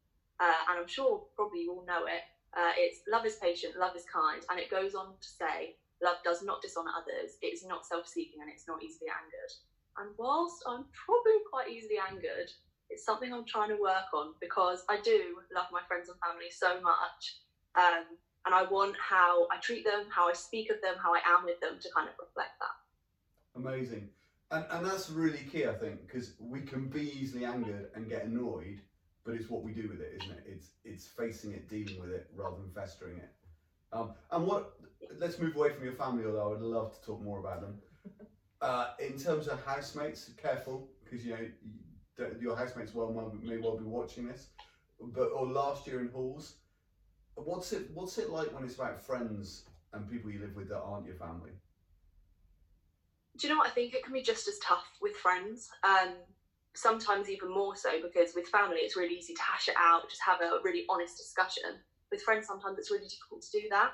Uh, 0.41 0.61
and 0.71 0.79
I'm 0.79 0.87
sure 0.87 1.27
probably 1.35 1.67
you 1.67 1.73
all 1.73 1.87
know 1.87 2.07
it. 2.07 2.23
Uh, 2.55 2.73
it's 2.79 3.03
love 3.11 3.27
is 3.27 3.37
patient, 3.43 3.75
love 3.77 3.97
is 3.97 4.07
kind. 4.07 4.41
And 4.51 4.59
it 4.59 4.71
goes 4.71 4.95
on 4.95 5.19
to 5.19 5.29
say, 5.29 5.75
love 6.03 6.23
does 6.23 6.43
not 6.43 6.63
dishonor 6.63 6.95
others, 6.95 7.37
it 7.43 7.51
is 7.51 7.67
not 7.67 7.85
self 7.85 8.07
seeking, 8.07 8.41
and 8.41 8.51
it's 8.51 8.69
not 8.69 8.83
easily 8.83 9.11
angered. 9.11 9.53
And 9.99 10.15
whilst 10.17 10.63
I'm 10.67 10.87
probably 10.95 11.43
quite 11.51 11.69
easily 11.69 11.99
angered, 11.99 12.51
it's 12.89 13.05
something 13.05 13.33
I'm 13.33 13.45
trying 13.45 13.69
to 13.69 13.83
work 13.83 14.15
on 14.15 14.33
because 14.41 14.85
I 14.89 15.01
do 15.03 15.43
love 15.55 15.67
my 15.73 15.83
friends 15.89 16.09
and 16.09 16.19
family 16.23 16.51
so 16.55 16.81
much. 16.81 17.43
Um, 17.75 18.17
and 18.47 18.55
I 18.55 18.65
want 18.65 18.97
how 18.97 19.47
I 19.51 19.59
treat 19.59 19.85
them, 19.85 20.05
how 20.11 20.29
I 20.29 20.33
speak 20.33 20.71
of 20.71 20.81
them, 20.81 20.95
how 21.03 21.15
I 21.15 21.21
am 21.27 21.45
with 21.45 21.61
them 21.61 21.79
to 21.81 21.89
kind 21.95 22.09
of 22.09 22.15
reflect 22.19 22.53
that. 22.61 23.61
Amazing. 23.61 24.09
And, 24.51 24.65
and 24.71 24.87
that's 24.87 25.11
really 25.11 25.47
key, 25.53 25.67
I 25.67 25.75
think, 25.75 26.07
because 26.07 26.33
we 26.41 26.63
can 26.63 26.89
be 26.89 27.13
easily 27.21 27.45
angered 27.45 27.91
and 27.95 28.09
get 28.09 28.25
annoyed, 28.25 28.81
but 29.25 29.35
it's 29.35 29.51
what 29.51 29.63
we 29.63 29.73
do 29.73 29.89
with 29.89 30.01
it, 30.01 30.23
isn't 30.23 30.37
it? 30.39 30.45
It's 30.47 30.71
it's 30.85 31.07
facing 31.07 31.53
it, 31.53 31.69
dealing 31.69 32.01
with 32.01 32.11
it, 32.11 32.29
rather 32.35 32.57
than 32.57 32.71
festering 32.75 33.19
it. 33.19 33.31
Um, 33.93 34.13
and 34.31 34.47
what? 34.47 34.75
Let's 35.19 35.39
move 35.39 35.55
away 35.55 35.71
from 35.71 35.85
your 35.85 35.93
family, 35.93 36.25
although 36.25 36.47
I 36.47 36.49
would 36.49 36.63
love 36.63 36.99
to 36.99 37.07
talk 37.07 37.23
more 37.23 37.41
about 37.41 37.61
them. 37.61 37.79
Uh, 38.61 38.89
in 38.99 39.19
terms 39.19 39.47
of 39.47 39.65
housemates, 39.65 40.31
careful 40.37 40.89
because 41.05 41.25
you 41.25 41.33
know 41.33 42.27
your 42.41 42.57
housemates 42.57 42.95
well 42.95 43.13
may 43.41 43.59
well 43.59 43.77
be 43.77 43.85
watching 43.85 44.27
this. 44.27 44.49
But 45.01 45.27
or 45.27 45.47
last 45.47 45.87
year 45.87 46.01
in 46.01 46.09
halls, 46.09 46.57
what's 47.45 47.73
it 47.73 47.91
what's 47.95 48.19
it 48.19 48.31
like 48.31 48.53
when 48.53 48.65
it's 48.65 48.75
about 48.75 49.01
friends 49.05 49.63
and 49.93 50.09
people 50.09 50.31
you 50.31 50.41
live 50.41 50.57
with 50.57 50.69
that 50.69 50.81
aren't 50.81 51.07
your 51.07 51.17
family? 51.17 51.51
Do 53.37 53.47
you 53.47 53.53
know 53.53 53.59
what? 53.59 53.69
I 53.69 53.71
think 53.71 53.95
it 53.95 54.03
can 54.03 54.13
be 54.13 54.23
just 54.23 54.49
as 54.49 54.59
tough 54.59 54.87
with 55.01 55.15
friends. 55.17 55.69
Um, 55.85 56.15
sometimes 56.75 57.29
even 57.29 57.53
more 57.53 57.75
so 57.75 57.91
because 58.03 58.33
with 58.35 58.47
family 58.49 58.79
it's 58.79 58.97
really 58.97 59.15
easy 59.15 59.35
to 59.35 59.43
hash 59.43 59.69
it 59.69 59.75
out, 59.79 60.09
just 60.09 60.23
have 60.23 60.41
a 60.41 60.63
really 60.63 60.85
honest 60.89 61.17
discussion. 61.17 61.81
With 62.11 62.23
friends, 62.23 62.47
sometimes 62.47 62.79
it's 62.79 62.91
really 62.91 63.07
difficult 63.07 63.43
to 63.43 63.61
do 63.61 63.69
that. 63.71 63.93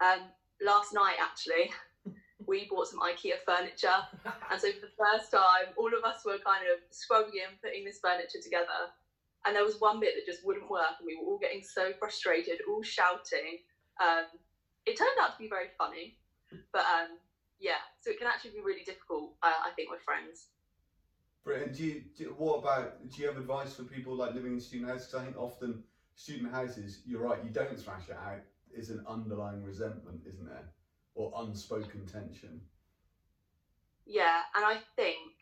Um, 0.00 0.30
last 0.62 0.92
night, 0.94 1.16
actually, 1.20 1.72
we 2.46 2.68
bought 2.70 2.86
some 2.86 3.00
IKEA 3.00 3.42
furniture, 3.44 3.98
and 4.50 4.60
so 4.60 4.70
for 4.72 4.86
the 4.86 4.94
first 4.96 5.32
time, 5.32 5.74
all 5.76 5.90
of 5.92 6.04
us 6.04 6.22
were 6.24 6.38
kind 6.38 6.62
of 6.72 6.78
scrubbing 6.90 7.40
and 7.46 7.60
putting 7.60 7.84
this 7.84 7.98
furniture 7.98 8.38
together. 8.42 8.94
And 9.48 9.56
there 9.56 9.64
was 9.64 9.80
one 9.80 9.98
bit 9.98 10.12
that 10.14 10.30
just 10.30 10.44
wouldn't 10.44 10.68
work, 10.68 11.00
and 11.00 11.06
we 11.06 11.16
were 11.16 11.24
all 11.24 11.38
getting 11.38 11.62
so 11.62 11.92
frustrated, 11.98 12.60
all 12.68 12.82
shouting. 12.82 13.64
Um, 13.98 14.28
it 14.84 14.98
turned 14.98 15.16
out 15.22 15.32
to 15.32 15.38
be 15.38 15.48
very 15.48 15.68
funny, 15.78 16.18
but 16.70 16.84
um, 16.84 17.16
yeah, 17.58 17.80
so 17.98 18.10
it 18.10 18.18
can 18.18 18.26
actually 18.26 18.50
be 18.50 18.60
really 18.60 18.84
difficult, 18.84 19.36
uh, 19.42 19.64
I 19.64 19.70
think, 19.74 19.90
with 19.90 20.02
friends. 20.02 20.48
Brilliant. 21.44 21.72
Do 21.72 21.82
you, 21.82 22.02
do, 22.14 22.34
what 22.36 22.58
about, 22.58 23.08
do 23.08 23.22
you 23.22 23.28
have 23.28 23.38
advice 23.38 23.72
for 23.72 23.84
people 23.84 24.14
like 24.14 24.34
living 24.34 24.52
in 24.52 24.60
student 24.60 24.90
houses? 24.90 25.06
Because 25.06 25.22
I 25.22 25.24
think 25.24 25.38
often 25.38 25.82
student 26.14 26.52
houses, 26.52 27.00
you're 27.06 27.22
right, 27.22 27.42
you 27.42 27.48
don't 27.48 27.80
thrash 27.80 28.10
it 28.10 28.16
out. 28.22 28.42
Is 28.76 28.90
an 28.90 29.02
underlying 29.08 29.64
resentment, 29.64 30.20
isn't 30.28 30.46
there? 30.46 30.68
Or 31.14 31.32
unspoken 31.38 32.04
tension. 32.04 32.60
Yeah, 34.04 34.42
and 34.54 34.62
I 34.62 34.76
think 34.94 35.32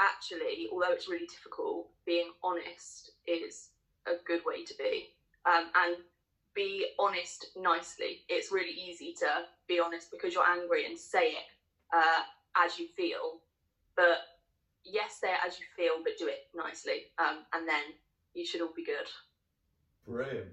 actually, 0.00 0.68
although 0.72 0.92
it's 0.92 1.08
really 1.08 1.26
difficult, 1.26 1.90
being 2.10 2.30
honest 2.42 3.12
is 3.28 3.68
a 4.08 4.14
good 4.26 4.40
way 4.44 4.64
to 4.64 4.74
be. 4.76 5.10
Um, 5.46 5.66
and 5.76 5.96
be 6.56 6.86
honest 6.98 7.46
nicely. 7.56 8.22
It's 8.28 8.50
really 8.50 8.72
easy 8.72 9.14
to 9.20 9.46
be 9.68 9.78
honest 9.78 10.10
because 10.10 10.34
you're 10.34 10.44
angry 10.58 10.86
and 10.86 10.98
say 10.98 11.26
it 11.38 11.46
uh, 11.94 12.22
as 12.56 12.80
you 12.80 12.88
feel. 12.96 13.38
But 13.94 14.18
yes, 14.84 15.18
say 15.20 15.28
it 15.28 15.38
as 15.46 15.60
you 15.60 15.66
feel, 15.76 16.02
but 16.02 16.14
do 16.18 16.26
it 16.26 16.48
nicely. 16.52 17.04
Um, 17.20 17.38
and 17.54 17.68
then 17.68 17.84
you 18.34 18.44
should 18.44 18.60
all 18.60 18.74
be 18.74 18.82
good. 18.84 19.06
Brilliant. 20.08 20.48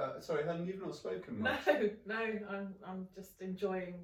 Uh, 0.00 0.20
sorry, 0.20 0.44
Helen, 0.44 0.64
you've 0.64 0.80
not 0.80 0.94
spoken 0.94 1.42
No, 1.42 1.50
much. 1.50 1.66
no, 2.06 2.14
I'm 2.48 2.74
I'm 2.86 3.08
just 3.16 3.40
enjoying 3.40 3.94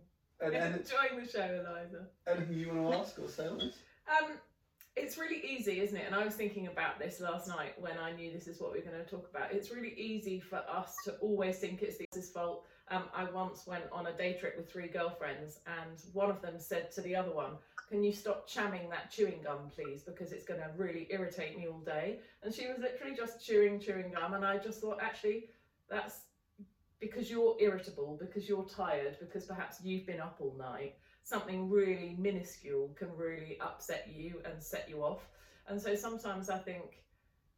And, 0.41 0.55
and 0.63 0.75
enjoying 0.75 1.25
the 1.25 1.31
show, 1.31 1.65
Eliza. 1.65 2.07
anything 2.27 2.59
you 2.59 2.69
want 2.75 2.93
to 2.93 2.99
ask 2.99 3.17
or 3.21 3.29
say 3.29 3.47
on 3.47 3.59
this? 3.59 3.77
Um, 4.09 4.33
it's 4.99 5.17
really 5.17 5.41
easy, 5.47 5.81
isn't 5.81 5.97
it? 5.97 6.05
And 6.07 6.15
I 6.15 6.25
was 6.25 6.35
thinking 6.35 6.67
about 6.67 6.99
this 6.99 7.21
last 7.21 7.49
night 7.49 7.81
when 7.81 7.99
I 7.99 8.13
knew 8.13 8.33
this 8.33 8.49
is 8.49 8.61
what 8.61 8.73
we 8.73 8.79
are 8.81 8.83
going 8.83 9.03
to 9.03 9.09
talk 9.09 9.29
about. 9.31 9.53
It's 9.53 9.71
really 9.71 9.95
easy 9.97 10.41
for 10.41 10.63
us 10.71 10.95
to 11.05 11.15
always 11.21 11.59
think 11.59 11.83
it's 11.83 11.99
the 11.99 12.07
other's 12.13 12.31
fault. 12.31 12.67
Um, 12.91 13.05
I 13.15 13.25
once 13.25 13.67
went 13.67 13.85
on 13.93 14.07
a 14.07 14.13
day 14.13 14.37
trip 14.41 14.57
with 14.57 14.71
three 14.71 14.89
girlfriends, 14.89 15.61
and 15.67 15.99
one 16.13 16.31
of 16.31 16.41
them 16.41 16.55
said 16.59 16.91
to 16.93 17.03
the 17.03 17.15
other 17.15 17.31
one, 17.31 17.53
"Can 17.91 18.03
you 18.03 18.13
stop 18.13 18.47
chamming 18.49 18.89
that 18.91 19.11
chewing 19.11 19.43
gum, 19.43 19.71
please? 19.75 20.03
Because 20.03 20.33
it's 20.33 20.45
going 20.45 20.61
to 20.61 20.71
really 20.77 21.07
irritate 21.11 21.57
me 21.57 21.69
all 21.69 21.81
day." 21.81 22.21
And 22.43 22.53
she 22.53 22.67
was 22.67 22.79
literally 22.79 23.15
just 23.15 23.45
chewing, 23.45 23.79
chewing 23.79 24.13
gum, 24.13 24.35
and 24.35 24.45
I 24.45 24.57
just 24.59 24.81
thought, 24.81 24.99
actually, 25.03 25.51
that's 25.91 26.23
because 26.99 27.31
you're 27.31 27.57
irritable, 27.61 28.17
because 28.19 28.49
you're 28.49 28.65
tired, 28.65 29.19
because 29.21 29.45
perhaps 29.45 29.81
you've 29.83 30.07
been 30.07 30.21
up 30.21 30.37
all 30.41 30.55
night 30.59 30.97
something 31.29 31.69
really 31.69 32.17
minuscule 32.19 32.89
can 32.99 33.15
really 33.15 33.59
upset 33.61 34.09
you 34.11 34.41
and 34.47 34.63
set 34.63 34.89
you 34.89 35.03
off. 35.03 35.29
And 35.69 35.81
so 35.81 35.95
sometimes 35.95 36.49
I 36.49 36.57
think 36.57 37.03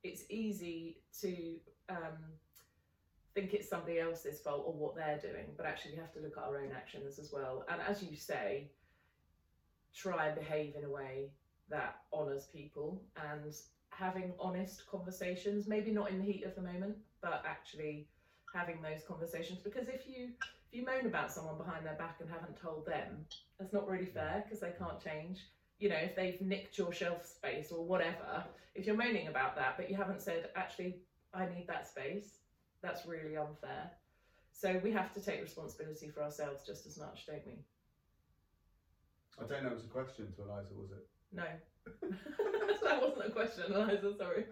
it's 0.02 0.24
easy 0.28 0.96
to 1.20 1.54
um, 1.88 2.18
think 3.32 3.54
it's 3.54 3.68
somebody 3.68 4.00
else's 4.00 4.40
fault 4.40 4.64
or 4.66 4.72
what 4.72 4.96
they're 4.96 5.18
doing, 5.18 5.46
but 5.56 5.66
actually 5.66 5.92
we 5.92 5.98
have 5.98 6.12
to 6.14 6.20
look 6.20 6.36
at 6.36 6.42
our 6.42 6.58
own 6.58 6.72
actions 6.74 7.20
as 7.20 7.30
well. 7.32 7.64
And 7.70 7.80
as 7.88 8.02
you 8.02 8.16
say, 8.16 8.72
try 9.94 10.26
and 10.26 10.36
behave 10.36 10.74
in 10.74 10.84
a 10.84 10.90
way 10.90 11.30
that 11.68 12.00
honours 12.12 12.48
people 12.52 13.00
and 13.16 13.54
having 13.90 14.32
honest 14.40 14.84
conversations, 14.90 15.68
maybe 15.68 15.92
not 15.92 16.10
in 16.10 16.18
the 16.18 16.24
heat 16.24 16.44
of 16.44 16.56
the 16.56 16.62
moment, 16.62 16.96
but 17.22 17.44
actually 17.46 18.08
having 18.52 18.82
those 18.82 19.02
conversations. 19.06 19.60
Because 19.62 19.86
if 19.86 20.08
you 20.08 20.30
if 20.70 20.78
you 20.78 20.86
moan 20.86 21.06
about 21.06 21.32
someone 21.32 21.58
behind 21.58 21.84
their 21.84 21.94
back 21.94 22.18
and 22.20 22.30
haven't 22.30 22.60
told 22.60 22.86
them, 22.86 23.26
that's 23.58 23.72
not 23.72 23.88
really 23.88 24.06
fair 24.06 24.44
because 24.44 24.60
they 24.60 24.72
can't 24.78 25.02
change. 25.02 25.40
You 25.80 25.88
know, 25.88 25.96
if 25.96 26.14
they've 26.14 26.40
nicked 26.40 26.78
your 26.78 26.92
shelf 26.92 27.26
space 27.26 27.72
or 27.72 27.84
whatever, 27.84 28.44
if 28.76 28.86
you're 28.86 28.96
moaning 28.96 29.26
about 29.26 29.56
that, 29.56 29.76
but 29.76 29.90
you 29.90 29.96
haven't 29.96 30.22
said, 30.22 30.50
actually, 30.54 30.98
I 31.34 31.46
need 31.46 31.66
that 31.66 31.88
space, 31.88 32.38
that's 32.82 33.04
really 33.04 33.36
unfair. 33.36 33.90
So 34.52 34.80
we 34.84 34.92
have 34.92 35.12
to 35.14 35.20
take 35.20 35.42
responsibility 35.42 36.08
for 36.08 36.22
ourselves 36.22 36.64
just 36.64 36.86
as 36.86 36.98
much, 36.98 37.26
don't 37.26 37.44
we? 37.46 37.54
I 39.42 39.48
don't 39.48 39.64
know. 39.64 39.70
It 39.70 39.74
was 39.74 39.84
a 39.84 39.88
question 39.88 40.32
to 40.36 40.42
Eliza, 40.42 40.74
was 40.74 40.90
it? 40.92 41.08
No. 41.32 41.44
that 42.84 43.02
wasn't 43.02 43.26
a 43.26 43.30
question, 43.30 43.64
Eliza, 43.72 44.14
sorry. 44.16 44.44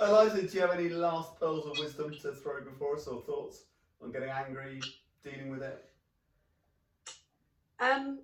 Eliza, 0.00 0.42
do 0.46 0.54
you 0.54 0.60
have 0.60 0.72
any 0.78 0.88
last 0.88 1.38
pearls 1.38 1.66
of 1.66 1.78
wisdom 1.78 2.14
to 2.22 2.32
throw 2.32 2.62
before 2.64 2.96
us 2.96 3.06
or 3.06 3.20
thoughts 3.22 3.64
on 4.02 4.12
getting 4.12 4.30
angry, 4.30 4.80
dealing 5.24 5.50
with 5.50 5.62
it? 5.62 5.84
Um, 7.80 8.20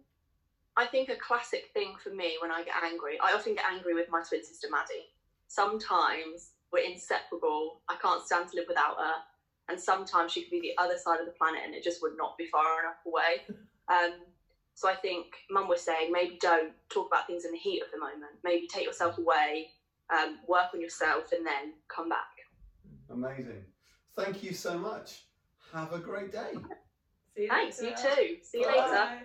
I 0.76 0.87
think 0.87 1.09
a 1.09 1.16
classic 1.16 1.71
thing 1.73 1.95
for 2.02 2.11
me 2.11 2.37
when 2.40 2.50
I 2.50 2.62
get 2.62 2.75
angry, 2.83 3.18
I 3.23 3.33
often 3.33 3.54
get 3.54 3.64
angry 3.71 3.95
with 3.95 4.09
my 4.11 4.23
twin 4.28 4.45
sister 4.45 4.68
Maddie. 4.71 5.11
Sometimes 5.49 6.50
we're 6.73 6.85
inseparable. 6.85 7.80
I 7.88 7.97
can't 8.00 8.25
stand 8.25 8.49
to 8.50 8.56
live 8.56 8.66
without 8.68 8.97
her. 8.99 9.14
And 9.68 9.80
sometimes 9.80 10.33
she 10.33 10.42
could 10.42 10.50
be 10.50 10.61
the 10.61 10.83
other 10.83 10.97
side 10.97 11.18
of 11.18 11.26
the 11.26 11.33
planet 11.33 11.62
and 11.64 11.75
it 11.75 11.83
just 11.83 12.02
would 12.02 12.16
not 12.16 12.37
be 12.38 12.47
far 12.47 12.80
enough 12.80 13.00
away. 13.06 13.42
Um, 13.88 14.14
so 14.75 14.88
I 14.88 14.97
think 14.97 15.26
Mum 15.49 15.68
was 15.68 15.80
saying 15.80 16.11
maybe 16.11 16.38
don't 16.40 16.73
talk 16.90 17.06
about 17.06 17.28
things 17.28 17.45
in 17.45 17.52
the 17.52 17.56
heat 17.56 17.83
of 17.83 17.90
the 17.92 17.99
moment. 17.99 18.33
Maybe 18.42 18.66
take 18.66 18.85
yourself 18.85 19.16
away, 19.16 19.68
um, 20.11 20.40
work 20.49 20.75
on 20.75 20.80
yourself, 20.80 21.30
and 21.30 21.47
then 21.47 21.75
come 21.87 22.09
back. 22.09 22.26
Amazing. 23.09 23.62
Thank 24.16 24.42
you 24.42 24.52
so 24.52 24.76
much. 24.76 25.23
Have 25.73 25.92
a 25.92 25.99
great 25.99 26.32
day. 26.32 26.52
See 27.35 27.42
you 27.42 27.49
Thanks, 27.49 27.82
you 27.82 27.90
too. 27.90 28.37
See 28.42 28.61
you 28.61 28.66
later. 28.66 28.80
Bye. 28.80 29.18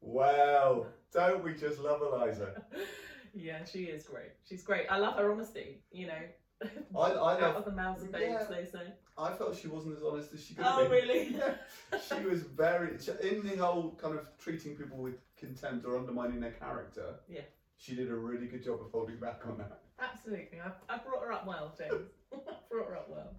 Wow. 0.00 0.86
Don't 1.12 1.42
we 1.44 1.54
just 1.54 1.80
love 1.80 2.00
Eliza? 2.02 2.62
yeah, 3.34 3.64
she 3.64 3.84
is 3.84 4.04
great. 4.04 4.30
She's 4.48 4.62
great. 4.62 4.86
I 4.90 4.98
love 4.98 5.14
her 5.16 5.30
honesty, 5.30 5.82
you 5.90 6.06
know. 6.06 6.68
I, 6.96 6.98
I 6.98 7.34
Out 7.34 7.40
love. 7.40 7.56
of 7.56 7.64
the 7.66 7.72
mouths 7.72 8.02
of 8.02 8.12
babes, 8.12 8.44
Yeah. 8.50 8.56
they 8.56 8.64
say. 8.64 8.92
I 9.16 9.32
felt 9.32 9.56
she 9.56 9.68
wasn't 9.68 9.96
as 9.96 10.02
honest 10.02 10.32
as 10.32 10.44
she 10.44 10.54
could 10.54 10.64
oh, 10.64 10.68
have 10.70 10.78
Oh, 10.78 10.82
been. 10.88 10.90
really? 10.90 11.36
Yeah. 11.38 11.98
She 12.00 12.24
was 12.24 12.42
very 12.42 12.98
in 13.22 13.46
the 13.46 13.56
whole 13.64 13.96
kind 14.00 14.18
of 14.18 14.26
treating 14.38 14.74
people 14.76 14.98
with 14.98 15.14
contempt 15.36 15.86
or 15.86 15.98
undermining 15.98 16.40
their 16.40 16.52
character. 16.52 17.14
Yeah. 17.28 17.42
She 17.76 17.94
did 17.94 18.10
a 18.10 18.14
really 18.14 18.46
good 18.46 18.64
job 18.64 18.80
of 18.80 18.90
holding 18.90 19.18
back 19.18 19.42
on 19.46 19.58
that. 19.58 19.80
Absolutely. 20.00 20.60
I, 20.60 20.70
I 20.92 20.98
brought 20.98 21.22
her 21.22 21.32
up 21.32 21.46
well, 21.46 21.72
James. 21.78 22.08
I 22.32 22.36
brought 22.70 22.88
her 22.88 22.96
up 22.96 23.08
well. 23.08 23.34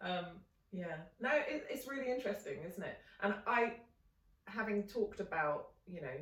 Um, 0.00 0.26
yeah. 0.72 0.96
No, 1.20 1.30
it, 1.32 1.66
it's 1.70 1.88
really 1.88 2.10
interesting, 2.10 2.58
isn't 2.66 2.82
it? 2.82 2.98
And 3.22 3.34
I, 3.46 3.74
having 4.46 4.84
talked 4.84 5.20
about, 5.20 5.68
you 5.86 6.00
know, 6.00 6.18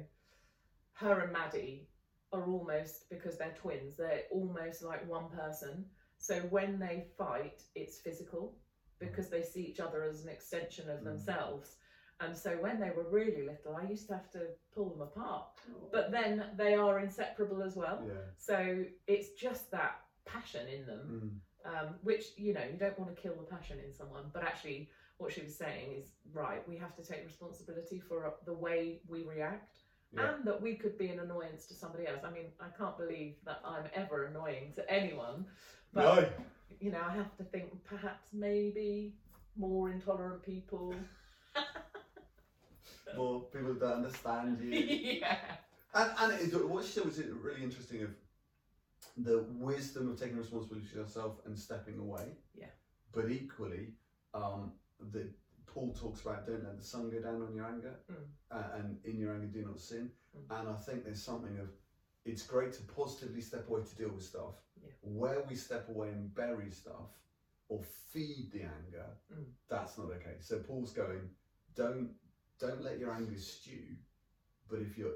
her 0.94 1.20
and 1.20 1.32
Maddie 1.32 1.88
are 2.32 2.44
almost, 2.46 3.08
because 3.10 3.36
they're 3.38 3.54
twins, 3.60 3.96
they're 3.96 4.22
almost 4.32 4.82
like 4.82 5.08
one 5.08 5.28
person. 5.30 5.84
So 6.18 6.40
when 6.50 6.78
they 6.78 7.06
fight, 7.18 7.62
it's 7.74 7.98
physical 7.98 8.56
because 8.98 9.28
they 9.28 9.42
see 9.42 9.62
each 9.62 9.80
other 9.80 10.04
as 10.04 10.22
an 10.22 10.30
extension 10.30 10.88
of 10.88 11.00
Mm. 11.00 11.04
themselves. 11.04 11.76
And 12.20 12.34
so 12.34 12.56
when 12.56 12.80
they 12.80 12.90
were 12.90 13.06
really 13.10 13.42
little, 13.46 13.76
I 13.76 13.86
used 13.90 14.06
to 14.08 14.14
have 14.14 14.30
to 14.30 14.46
pull 14.74 14.88
them 14.88 15.02
apart. 15.02 15.48
But 15.92 16.10
then 16.10 16.46
they 16.56 16.74
are 16.74 16.98
inseparable 17.00 17.62
as 17.62 17.76
well. 17.76 18.02
yeah. 18.08 18.14
So 18.38 18.84
it's 19.06 19.34
just 19.34 19.70
that 19.72 20.00
passion 20.24 20.66
in 20.66 20.86
them, 20.86 21.00
Mm. 21.06 21.40
Um, 21.66 21.94
which 22.02 22.26
you 22.36 22.54
know 22.54 22.62
you 22.70 22.78
don't 22.78 22.98
want 22.98 23.14
to 23.14 23.20
kill 23.20 23.34
the 23.34 23.42
passion 23.42 23.78
in 23.84 23.92
someone. 23.92 24.24
But 24.32 24.44
actually, 24.44 24.88
what 25.18 25.32
she 25.32 25.42
was 25.42 25.56
saying 25.56 25.88
is 25.98 26.06
right. 26.32 26.66
We 26.68 26.76
have 26.76 26.94
to 26.96 27.02
take 27.02 27.24
responsibility 27.26 28.00
for 28.00 28.34
the 28.44 28.54
way 28.54 29.00
we 29.08 29.24
react, 29.24 29.76
Yeah. 30.12 30.34
and 30.34 30.44
that 30.44 30.60
we 30.60 30.74
could 30.74 30.96
be 30.98 31.08
an 31.08 31.20
annoyance 31.20 31.66
to 31.66 31.74
somebody 31.74 32.06
else. 32.06 32.20
I 32.24 32.30
mean, 32.30 32.46
I 32.60 32.68
can't 32.76 32.96
believe 32.96 33.34
that 33.44 33.60
I'm 33.64 33.84
ever 33.94 34.26
annoying 34.26 34.72
to 34.76 34.90
anyone. 34.90 35.46
But 35.92 36.04
no. 36.04 36.28
you 36.80 36.90
know, 36.90 37.00
I 37.06 37.12
have 37.14 37.36
to 37.38 37.44
think 37.44 37.66
perhaps 37.84 38.28
maybe 38.32 39.14
more 39.56 39.90
intolerant 39.90 40.42
people. 40.42 40.94
More 43.16 43.42
people 43.52 43.74
don't 43.74 44.04
understand 44.04 44.58
you. 44.60 44.70
yeah. 45.20 45.36
And, 45.94 46.10
and 46.18 46.32
it, 46.32 46.68
what 46.68 46.84
she 46.84 46.90
said 46.90 47.04
was 47.06 47.18
really 47.18 47.62
interesting 47.62 48.02
of 48.02 48.10
the 49.16 49.44
wisdom 49.48 50.08
of 50.10 50.18
taking 50.18 50.36
responsibility 50.36 50.86
for 50.86 50.98
yourself 50.98 51.40
and 51.46 51.58
stepping 51.58 51.98
away. 51.98 52.36
Yeah. 52.54 52.66
But 53.12 53.30
equally, 53.30 53.94
um, 54.34 54.72
the 55.12 55.28
Paul 55.66 55.92
talks 55.92 56.20
about 56.22 56.46
don't 56.46 56.64
let 56.64 56.76
the 56.78 56.84
sun 56.84 57.10
go 57.10 57.20
down 57.20 57.42
on 57.42 57.54
your 57.54 57.66
anger, 57.66 57.94
Mm. 58.10 58.26
uh, 58.50 58.68
and 58.76 58.98
in 59.04 59.18
your 59.18 59.34
anger 59.34 59.46
do 59.46 59.64
not 59.66 59.80
sin. 59.80 60.10
Mm. 60.36 60.60
And 60.60 60.68
I 60.68 60.74
think 60.76 61.04
there's 61.04 61.22
something 61.22 61.58
of 61.58 61.68
it's 62.24 62.44
great 62.46 62.72
to 62.72 62.82
positively 62.82 63.40
step 63.40 63.68
away 63.68 63.82
to 63.84 63.94
deal 63.94 64.10
with 64.10 64.24
stuff. 64.24 64.54
Yeah. 64.82 64.90
Where 65.02 65.42
we 65.48 65.54
step 65.54 65.88
away 65.88 66.08
and 66.10 66.34
bury 66.34 66.70
stuff 66.70 67.10
or 67.68 67.82
feed 67.82 68.50
the 68.52 68.62
anger, 68.62 69.06
Mm. 69.32 69.46
that's 69.68 69.96
not 69.98 70.10
okay. 70.12 70.36
So 70.40 70.58
Paul's 70.62 70.92
going, 70.92 71.30
don't 71.74 72.14
don't 72.58 72.82
let 72.82 72.98
your 72.98 73.12
anger 73.12 73.36
stew, 73.38 73.96
but 74.68 74.80
if 74.80 74.96
you're 74.96 75.14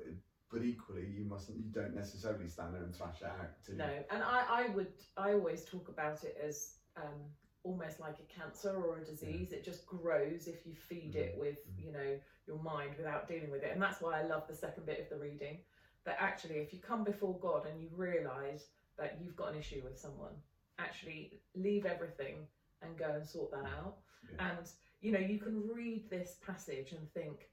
but 0.51 0.63
equally 0.63 1.07
you 1.07 1.25
mustn't 1.25 1.57
you 1.59 1.71
don't 1.73 1.95
necessarily 1.95 2.49
stand 2.49 2.75
there 2.75 2.83
and 2.83 2.95
thrash 2.95 3.21
it 3.23 3.27
out 3.27 3.63
to 3.67 3.77
No, 3.77 3.91
and 4.11 4.23
I, 4.23 4.45
I 4.49 4.69
would 4.71 4.93
I 5.17 5.33
always 5.33 5.65
talk 5.65 5.89
about 5.89 6.25
it 6.25 6.37
as 6.43 6.75
um, 6.97 7.21
almost 7.63 8.01
like 8.01 8.17
a 8.19 8.41
cancer 8.41 8.75
or 8.75 8.99
a 8.99 9.05
disease. 9.05 9.53
It 9.53 9.65
just 9.65 9.87
grows 9.87 10.49
if 10.49 10.67
you 10.67 10.75
feed 10.75 11.15
it 11.15 11.37
with 11.39 11.59
Mhm. 11.69 11.85
you 11.85 11.93
know 11.93 12.19
your 12.47 12.59
mind 12.59 12.97
without 12.97 13.29
dealing 13.29 13.51
with 13.51 13.63
it, 13.63 13.73
and 13.73 13.81
that's 13.81 14.01
why 14.01 14.19
I 14.21 14.25
love 14.25 14.49
the 14.49 14.55
second 14.55 14.87
bit 14.87 14.99
of 15.01 15.09
the 15.09 15.19
reading. 15.19 15.59
That 16.05 16.17
actually, 16.19 16.57
if 16.57 16.73
you 16.73 16.79
come 16.81 17.05
before 17.05 17.39
God 17.39 17.67
and 17.67 17.81
you 17.81 17.91
realise 17.95 18.71
that 18.97 19.19
you've 19.21 19.37
got 19.37 19.53
an 19.53 19.59
issue 19.59 19.83
with 19.85 19.99
someone, 19.99 20.33
actually 20.79 21.41
leave 21.55 21.85
everything 21.85 22.49
and 22.83 22.97
go 22.99 23.11
and 23.11 23.25
sort 23.27 23.51
that 23.53 23.67
out. 23.67 23.99
Yeah. 24.33 24.51
And 24.57 24.73
you 25.01 25.13
know 25.13 25.19
you 25.21 25.39
can 25.39 25.69
read 25.69 26.09
this 26.11 26.39
passage 26.45 26.93
and 26.93 27.09
think, 27.13 27.50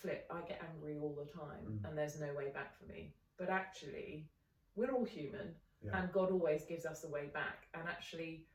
flip, 0.00 0.26
I 0.30 0.40
get 0.42 0.62
angry 0.62 0.98
all 0.98 1.14
the 1.14 1.30
time, 1.30 1.80
Mm. 1.80 1.84
and 1.88 1.98
there's 1.98 2.18
no 2.20 2.32
way 2.34 2.50
back 2.50 2.74
for 2.78 2.84
me. 2.86 3.14
But 3.36 3.48
actually, 3.50 4.28
we're 4.74 4.92
all 4.92 5.04
human 5.04 5.54
Yeah. 5.80 5.98
and 5.98 6.12
God 6.12 6.30
always 6.30 6.64
gives 6.64 6.84
us 6.86 7.04
a 7.04 7.08
way 7.08 7.26
back. 7.28 7.68
And 7.74 7.88
actually, 7.88 8.46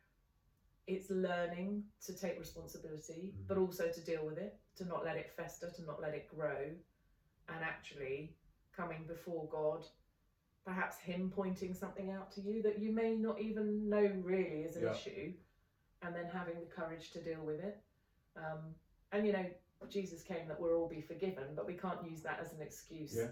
it's 0.87 1.09
learning 1.09 1.83
to 2.01 2.13
take 2.13 2.39
responsibility, 2.39 3.33
Mhm. 3.37 3.47
but 3.47 3.57
also 3.57 3.89
to 3.89 4.01
deal 4.01 4.25
with 4.25 4.37
it, 4.37 4.59
to 4.75 4.85
not 4.85 5.03
let 5.03 5.17
it 5.17 5.29
fester, 5.29 5.69
to 5.69 5.81
not 5.83 6.01
let 6.01 6.13
it 6.13 6.27
grow, 6.27 6.75
and 7.47 7.63
actually 7.63 8.35
coming 8.71 9.05
before 9.05 9.47
God, 9.49 9.85
perhaps 10.65 10.97
Him 10.99 11.29
pointing 11.29 11.73
something 11.73 12.09
out 12.09 12.31
to 12.31 12.41
you 12.41 12.61
that 12.63 12.79
you 12.79 12.91
may 12.91 13.15
not 13.15 13.39
even 13.39 13.87
know 13.89 14.05
really 14.23 14.63
is 14.63 14.75
an 14.75 14.83
Yeah. 14.83 14.91
issue, 14.93 15.37
and 16.01 16.15
then 16.15 16.25
having 16.25 16.59
the 16.59 16.65
courage 16.65 17.11
to 17.11 17.21
deal 17.21 17.43
with 17.45 17.59
it. 17.59 17.79
Um, 18.35 18.75
and 19.11 19.25
you 19.27 19.33
know, 19.33 19.53
Jesus 19.89 20.21
came 20.21 20.47
that 20.47 20.59
we'll 20.59 20.73
all 20.75 20.87
be 20.89 21.01
forgiven, 21.01 21.55
but 21.55 21.65
we 21.65 21.73
can't 21.73 22.03
use 22.09 22.21
that 22.21 22.39
as 22.39 22.53
an 22.53 22.61
excuse 22.61 23.15
Yeah. 23.15 23.31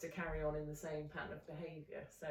to 0.00 0.08
carry 0.08 0.42
on 0.42 0.56
in 0.56 0.66
the 0.66 0.74
same 0.74 1.08
pattern 1.08 1.32
of 1.32 1.46
behaviour. 1.46 2.04
So, 2.20 2.26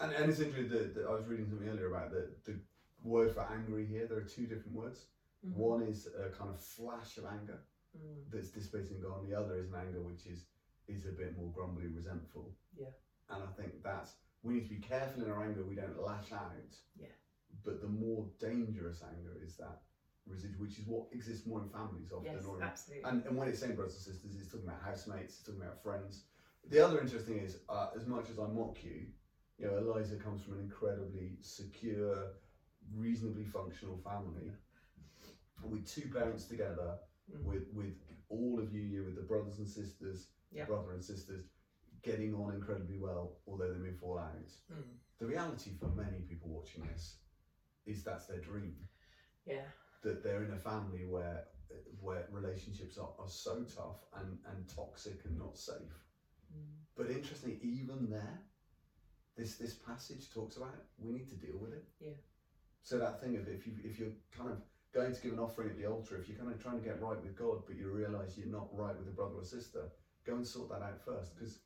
And, 0.00 0.12
and 0.12 0.30
it's 0.30 0.40
interesting 0.40 0.68
that, 0.70 0.94
that 0.94 1.06
I 1.06 1.12
was 1.12 1.26
reading 1.26 1.46
something 1.48 1.68
earlier 1.68 1.88
about 1.88 2.10
the, 2.10 2.28
the 2.44 2.58
word 3.02 3.32
for 3.32 3.42
angry 3.52 3.86
here. 3.86 4.06
There 4.06 4.18
are 4.18 4.22
two 4.22 4.46
different 4.46 4.72
words. 4.72 5.06
mhm. 5.46 5.54
One 5.54 5.82
is 5.82 6.06
a 6.06 6.30
kind 6.30 6.50
of 6.50 6.60
flash 6.60 7.16
of 7.18 7.24
anger 7.26 7.60
Mm. 7.96 8.30
that's 8.30 8.50
dissipating 8.50 8.96
and 8.96 9.02
gone. 9.02 9.26
The 9.26 9.34
other 9.34 9.56
is 9.56 9.70
an 9.70 9.76
anger 9.76 10.02
which 10.02 10.26
is 10.26 10.44
is 10.88 11.06
a 11.06 11.12
bit 11.12 11.34
more 11.38 11.50
grumbly, 11.52 11.86
resentful. 11.86 12.54
Yeah. 12.78 12.90
And 13.30 13.42
I 13.42 13.46
think 13.56 13.82
that's 13.82 14.12
we 14.42 14.52
need 14.54 14.64
to 14.68 14.74
be 14.74 14.80
careful 14.80 15.22
in 15.24 15.30
our 15.30 15.42
anger. 15.42 15.64
We 15.64 15.74
don't 15.74 15.98
lash 15.98 16.30
out. 16.30 16.52
Yeah. 17.00 17.06
But 17.64 17.80
the 17.80 17.88
more 17.88 18.26
dangerous 18.38 19.02
anger 19.02 19.32
is 19.42 19.56
that 19.56 19.80
residual, 20.28 20.60
which 20.60 20.78
is 20.78 20.86
what 20.86 21.04
exists 21.12 21.46
more 21.46 21.60
in 21.60 21.66
families 21.66 22.12
often. 22.12 22.32
Yes, 22.34 22.44
or 22.44 22.56
in, 22.56 22.62
absolutely. 22.62 23.04
and, 23.10 23.22
and 23.26 23.36
when 23.36 23.48
it's 23.48 23.58
saying 23.58 23.74
brothers 23.74 23.94
and 23.94 24.02
sisters, 24.14 24.36
it's 24.36 24.46
talking 24.46 24.66
about 24.68 24.80
housemates, 24.80 25.34
it's 25.36 25.42
talking 25.42 25.60
about 25.62 25.80
friends. 25.82 26.22
The 26.68 26.80
other 26.80 27.00
interesting 27.00 27.36
thing 27.36 27.44
is, 27.44 27.56
uh, 27.68 27.86
as 27.94 28.06
much 28.06 28.30
as 28.30 28.38
I 28.38 28.46
mock 28.46 28.82
you, 28.82 29.06
you 29.58 29.66
know, 29.66 29.76
Eliza 29.76 30.16
comes 30.16 30.42
from 30.42 30.54
an 30.54 30.60
incredibly 30.60 31.36
secure, 31.40 32.28
reasonably 32.92 33.44
functional 33.44 33.96
family 33.96 34.52
with 35.62 35.84
two 35.84 36.08
parents 36.08 36.44
together, 36.44 36.96
Mm. 37.30 37.42
with 37.42 37.68
with 37.72 37.94
all 38.28 38.58
of 38.58 38.70
you, 38.70 38.80
you 38.82 39.04
with 39.04 39.14
the 39.14 39.22
brothers 39.22 39.58
and 39.58 39.68
sisters, 39.68 40.28
Yeah. 40.50 40.64
brother 40.64 40.92
and 40.92 41.02
sisters, 41.02 41.46
getting 42.02 42.34
on 42.34 42.52
incredibly 42.52 42.96
well, 42.98 43.34
although 43.46 43.70
they 43.70 43.78
may 43.78 43.90
fall 43.92 44.18
out. 44.18 44.54
Mm. 44.70 44.96
The 45.18 45.26
reality 45.26 45.72
for 45.72 45.88
many 45.88 46.22
people 46.22 46.48
watching 46.50 46.84
this 46.84 47.16
is 47.86 48.02
that's 48.02 48.26
their 48.26 48.38
dream 48.38 48.86
yeah, 49.46 49.64
that 50.02 50.22
they're 50.22 50.42
in 50.42 50.52
a 50.52 50.58
family 50.58 51.04
where 51.04 51.44
where 52.00 52.24
relationships 52.30 52.96
are, 52.96 53.10
are 53.18 53.28
so 53.28 53.62
tough 53.64 54.04
and, 54.16 54.38
and 54.46 54.66
toxic 54.68 55.24
and 55.24 55.36
not 55.38 55.56
safe. 55.56 56.06
Mm. 56.56 56.76
But 56.96 57.10
interestingly, 57.10 57.58
even 57.62 58.08
there, 58.08 58.40
this 59.36 59.56
this 59.56 59.74
passage 59.74 60.30
talks 60.30 60.56
about 60.56 60.74
it. 60.74 60.84
We 60.98 61.12
need 61.12 61.28
to 61.28 61.34
deal 61.36 61.58
with 61.58 61.72
it. 61.72 61.84
Yeah. 62.00 62.16
So 62.82 62.98
that 62.98 63.20
thing 63.20 63.36
of 63.36 63.48
if 63.48 63.66
you 63.66 63.74
if 63.84 63.98
you're 63.98 64.16
kind 64.36 64.50
of 64.50 64.58
going 64.92 65.12
to 65.12 65.20
give 65.20 65.32
an 65.34 65.38
offering 65.38 65.68
at 65.70 65.76
the 65.76 65.86
altar, 65.86 66.16
if 66.16 66.28
you're 66.28 66.38
kind 66.38 66.50
of 66.50 66.58
trying 66.62 66.78
to 66.78 66.84
get 66.84 67.00
right 67.00 67.20
with 67.20 67.36
God, 67.36 67.58
but 67.66 67.76
you 67.76 67.88
realise 67.90 68.36
you're 68.38 68.46
not 68.46 68.68
right 68.72 68.96
with 68.98 69.08
a 69.08 69.12
brother 69.12 69.36
or 69.36 69.44
sister, 69.44 69.90
go 70.24 70.34
and 70.34 70.46
sort 70.46 70.70
that 70.70 70.82
out 70.82 71.00
first, 71.04 71.34
because 71.34 71.58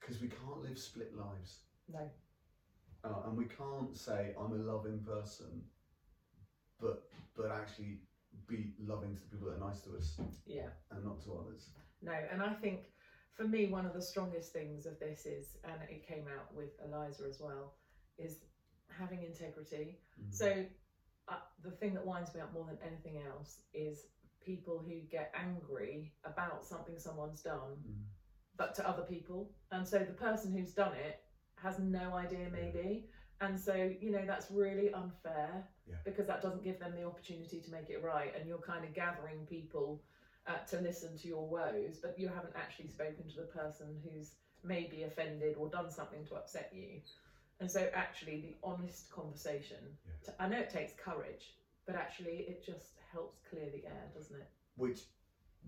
because 0.00 0.20
we 0.20 0.28
can't 0.28 0.62
live 0.62 0.78
split 0.78 1.14
lives. 1.16 1.60
no, 1.92 2.10
Uh, 3.04 3.22
and 3.26 3.36
we 3.36 3.44
can't 3.46 3.96
say 3.96 4.34
I'm 4.38 4.52
a 4.52 4.56
loving 4.56 4.98
person, 5.00 5.62
but 6.80 7.04
but 7.36 7.50
actually 7.50 7.98
be 8.48 8.72
loving 8.84 9.14
to 9.16 9.22
the 9.22 9.28
people 9.36 9.48
that 9.48 9.56
are 9.62 9.68
nice 9.68 9.80
to 9.82 9.96
us 9.96 10.18
yeah, 10.46 10.68
and 10.90 11.04
not 11.04 11.20
to 11.24 11.32
others. 11.34 11.70
no. 12.02 12.12
And 12.32 12.42
I 12.42 12.52
think 12.54 12.80
for 13.34 13.44
me, 13.44 13.66
one 13.66 13.86
of 13.86 13.94
the 13.94 14.02
strongest 14.02 14.52
things 14.52 14.86
of 14.86 14.98
this 14.98 15.24
is, 15.26 15.56
and 15.64 15.74
it 15.88 16.06
came 16.06 16.24
out 16.36 16.52
with 16.54 16.70
Eliza 16.84 17.24
as 17.28 17.40
well, 17.40 17.74
is 18.18 18.38
having 18.98 19.22
integrity. 19.22 19.98
Mm. 20.20 20.34
So 20.34 20.64
uh, 21.28 21.34
the 21.62 21.70
thing 21.70 21.94
that 21.94 22.04
winds 22.04 22.34
me 22.34 22.40
up 22.40 22.52
more 22.52 22.66
than 22.66 22.78
anything 22.86 23.22
else 23.30 23.60
is 23.72 24.06
people 24.44 24.82
who 24.86 25.00
get 25.10 25.32
angry 25.34 26.12
about 26.24 26.64
something 26.64 26.98
someone's 26.98 27.42
done, 27.42 27.76
Mm. 27.88 28.02
but 28.56 28.74
to 28.76 28.88
other 28.88 29.02
people. 29.04 29.50
And 29.70 29.86
so 29.86 29.98
the 30.00 30.12
person 30.28 30.52
who's 30.52 30.72
done 30.72 30.94
it 30.94 31.20
has 31.62 31.78
no 31.78 32.14
idea, 32.14 32.48
maybe. 32.50 33.06
And 33.40 33.58
so, 33.58 33.74
you 34.00 34.10
know, 34.10 34.24
that's 34.26 34.50
really 34.50 34.92
unfair. 34.92 35.66
Because 36.10 36.26
that 36.26 36.42
doesn't 36.42 36.64
give 36.64 36.80
them 36.80 36.94
the 36.96 37.04
opportunity 37.04 37.60
to 37.60 37.70
make 37.70 37.88
it 37.90 38.02
right. 38.02 38.34
And 38.36 38.48
you're 38.48 38.58
kind 38.58 38.84
of 38.84 38.92
gathering 38.94 39.46
people 39.48 40.02
uh, 40.46 40.58
to 40.70 40.80
listen 40.80 41.16
to 41.18 41.28
your 41.28 41.46
woes, 41.46 41.98
but 42.02 42.18
you 42.18 42.28
haven't 42.28 42.52
actually 42.56 42.88
spoken 42.88 43.28
to 43.28 43.36
the 43.36 43.46
person 43.46 43.86
who's 44.02 44.32
maybe 44.64 45.04
offended 45.04 45.56
or 45.56 45.68
done 45.68 45.90
something 45.90 46.24
to 46.26 46.34
upset 46.34 46.70
you. 46.74 47.00
And 47.60 47.70
so, 47.70 47.88
actually, 47.94 48.40
the 48.40 48.56
honest 48.62 49.10
conversation, 49.10 49.94
Yeah. 50.06 50.12
to, 50.24 50.42
I 50.42 50.48
know 50.48 50.58
it 50.58 50.70
takes 50.70 50.92
courage, 50.94 51.54
but 51.86 51.94
actually, 51.94 52.38
it 52.48 52.64
just 52.64 52.98
helps 53.12 53.38
clear 53.48 53.70
the 53.70 53.84
air, 53.86 54.10
doesn't 54.14 54.36
it? 54.36 54.48
Which 54.76 55.02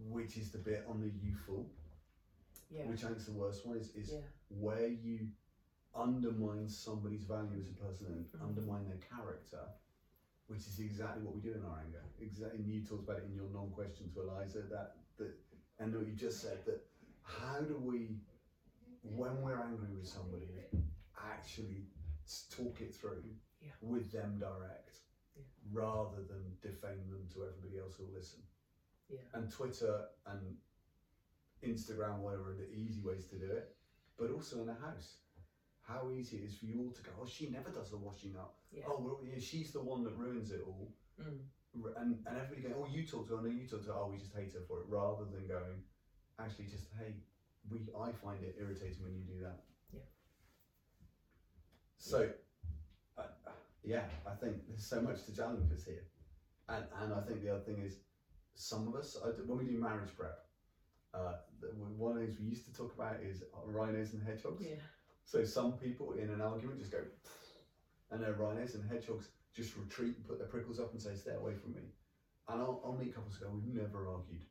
which 0.08 0.38
is 0.38 0.50
the 0.50 0.58
bit 0.58 0.84
on 0.88 1.00
the 1.00 1.08
you 1.08 1.34
fool, 1.34 1.70
Yeah. 2.70 2.86
which 2.86 3.04
I 3.04 3.08
think 3.08 3.18
is 3.18 3.26
the 3.26 3.32
worst 3.32 3.66
one, 3.66 3.76
is, 3.76 3.94
is 3.94 4.10
Yeah. 4.12 4.20
where 4.48 4.86
you 4.88 5.28
undermine 5.94 6.66
somebody's 6.68 7.24
value 7.24 7.58
as 7.60 7.68
a 7.68 7.72
person 7.72 8.06
and 8.06 8.26
Mhm. 8.32 8.42
undermine 8.48 8.86
their 8.86 8.96
character, 8.96 9.68
which 10.52 10.66
is 10.68 10.80
exactly 10.80 11.22
what 11.24 11.34
we 11.34 11.40
do 11.40 11.54
in 11.54 11.64
our 11.64 11.80
anger. 11.80 12.04
Exactly, 12.20 12.58
and 12.58 12.68
you 12.68 12.84
talked 12.84 13.04
about 13.08 13.16
it 13.18 13.24
in 13.24 13.34
your 13.34 13.48
non-question 13.54 14.10
to 14.12 14.20
Eliza 14.20 14.60
that 14.68 14.96
that, 15.16 15.32
and 15.78 15.94
what 15.96 16.06
you 16.06 16.12
just 16.12 16.42
said 16.42 16.58
that 16.66 16.84
how 17.22 17.60
do 17.60 17.76
we, 17.80 18.20
when 19.02 19.40
we're 19.40 19.60
angry 19.62 19.88
with 19.96 20.06
somebody, 20.06 20.48
actually 21.16 21.86
talk 22.50 22.80
it 22.82 22.94
through 22.94 23.24
Yeah. 23.60 23.70
with 23.80 24.12
them 24.12 24.38
direct, 24.38 25.00
Yeah. 25.34 25.44
rather 25.72 26.22
than 26.22 26.58
defame 26.60 27.08
them 27.08 27.26
to 27.32 27.44
everybody 27.46 27.78
else 27.78 27.94
who'll 27.96 28.12
listen. 28.12 28.42
Yeah. 29.08 29.20
And 29.34 29.50
Twitter 29.50 30.08
and 30.26 30.58
Instagram, 31.62 32.18
whatever, 32.20 32.50
are 32.52 32.56
the 32.56 32.70
easy 32.72 33.00
ways 33.00 33.26
to 33.28 33.38
do 33.38 33.50
it, 33.50 33.74
but 34.18 34.30
also 34.30 34.60
in 34.60 34.66
the 34.66 34.74
house. 34.74 35.18
How 35.80 36.10
easy 36.10 36.38
it 36.38 36.44
is 36.44 36.58
for 36.58 36.66
you 36.66 36.80
all 36.84 36.90
to 36.92 37.02
go, 37.02 37.10
oh, 37.20 37.26
she 37.26 37.48
never 37.50 37.70
does 37.70 37.90
the 37.90 37.96
washing 37.96 38.36
up. 38.36 38.58
Yeah. 38.72 38.84
Oh, 38.88 38.96
well, 38.98 39.18
yeah, 39.22 39.38
she's 39.38 39.70
the 39.70 39.80
one 39.80 40.02
that 40.04 40.16
ruins 40.16 40.50
it 40.50 40.60
all. 40.66 40.90
Mm. 41.20 41.40
And, 41.96 42.16
and 42.26 42.36
everybody 42.36 42.62
going, 42.62 42.74
oh, 42.76 42.86
you 42.86 43.02
talk 43.02 43.26
to 43.28 43.36
her, 43.36 43.42
no, 43.42 43.48
you 43.48 43.64
talk 43.66 43.82
to 43.82 43.88
her, 43.88 43.94
oh, 43.94 44.08
we 44.10 44.16
just 44.16 44.32
hate 44.34 44.52
her 44.52 44.60
for 44.66 44.78
it, 44.78 44.84
rather 44.88 45.24
than 45.24 45.46
going, 45.46 45.80
actually, 46.38 46.66
just, 46.66 46.86
hey, 46.98 47.14
we, 47.70 47.78
I 47.98 48.10
find 48.12 48.42
it 48.42 48.56
irritating 48.58 49.02
when 49.02 49.14
you 49.14 49.22
do 49.24 49.40
that. 49.42 49.60
Yeah. 49.92 50.00
So, 51.98 52.28
uh, 53.18 53.22
yeah, 53.82 54.04
I 54.26 54.32
think 54.32 54.66
there's 54.66 54.84
so 54.84 55.00
much 55.00 55.24
to 55.24 55.32
challenge 55.32 55.70
us 55.72 55.84
here. 55.84 56.02
And, 56.68 56.84
and 57.02 57.12
I 57.12 57.20
think 57.20 57.42
the 57.42 57.50
other 57.50 57.60
thing 57.60 57.78
is, 57.78 57.98
some 58.54 58.86
of 58.88 58.94
us, 58.94 59.16
when 59.46 59.58
we 59.58 59.64
do 59.64 59.78
marriage 59.78 60.10
prep, 60.16 60.38
uh, 61.14 61.34
one 61.96 62.12
of 62.12 62.18
the 62.18 62.26
things 62.26 62.38
we 62.38 62.46
used 62.46 62.64
to 62.64 62.72
talk 62.72 62.92
about 62.94 63.20
is 63.22 63.42
rhinos 63.64 64.12
and 64.12 64.22
hedgehogs. 64.22 64.64
Yeah. 64.64 64.76
So 65.24 65.42
some 65.44 65.72
people 65.72 66.12
in 66.12 66.30
an 66.30 66.40
argument 66.40 66.78
just 66.78 66.90
go, 66.90 66.98
and 68.12 68.22
they're 68.22 68.34
rhinos 68.34 68.74
and 68.74 68.84
hedgehogs 68.88 69.28
just 69.56 69.76
retreat 69.76 70.16
and 70.16 70.28
put 70.28 70.38
their 70.38 70.48
prickles 70.48 70.78
up 70.78 70.92
and 70.92 71.00
say, 71.00 71.14
"Stay 71.14 71.34
away 71.34 71.54
from 71.54 71.74
me." 71.74 71.88
And 72.48 72.60
I'll, 72.60 72.80
I'll 72.84 72.92
meet 72.96 73.14
couples 73.14 73.36
who 73.36 73.46
go, 73.46 73.52
"We've 73.52 73.74
never 73.74 74.08
argued," 74.08 74.44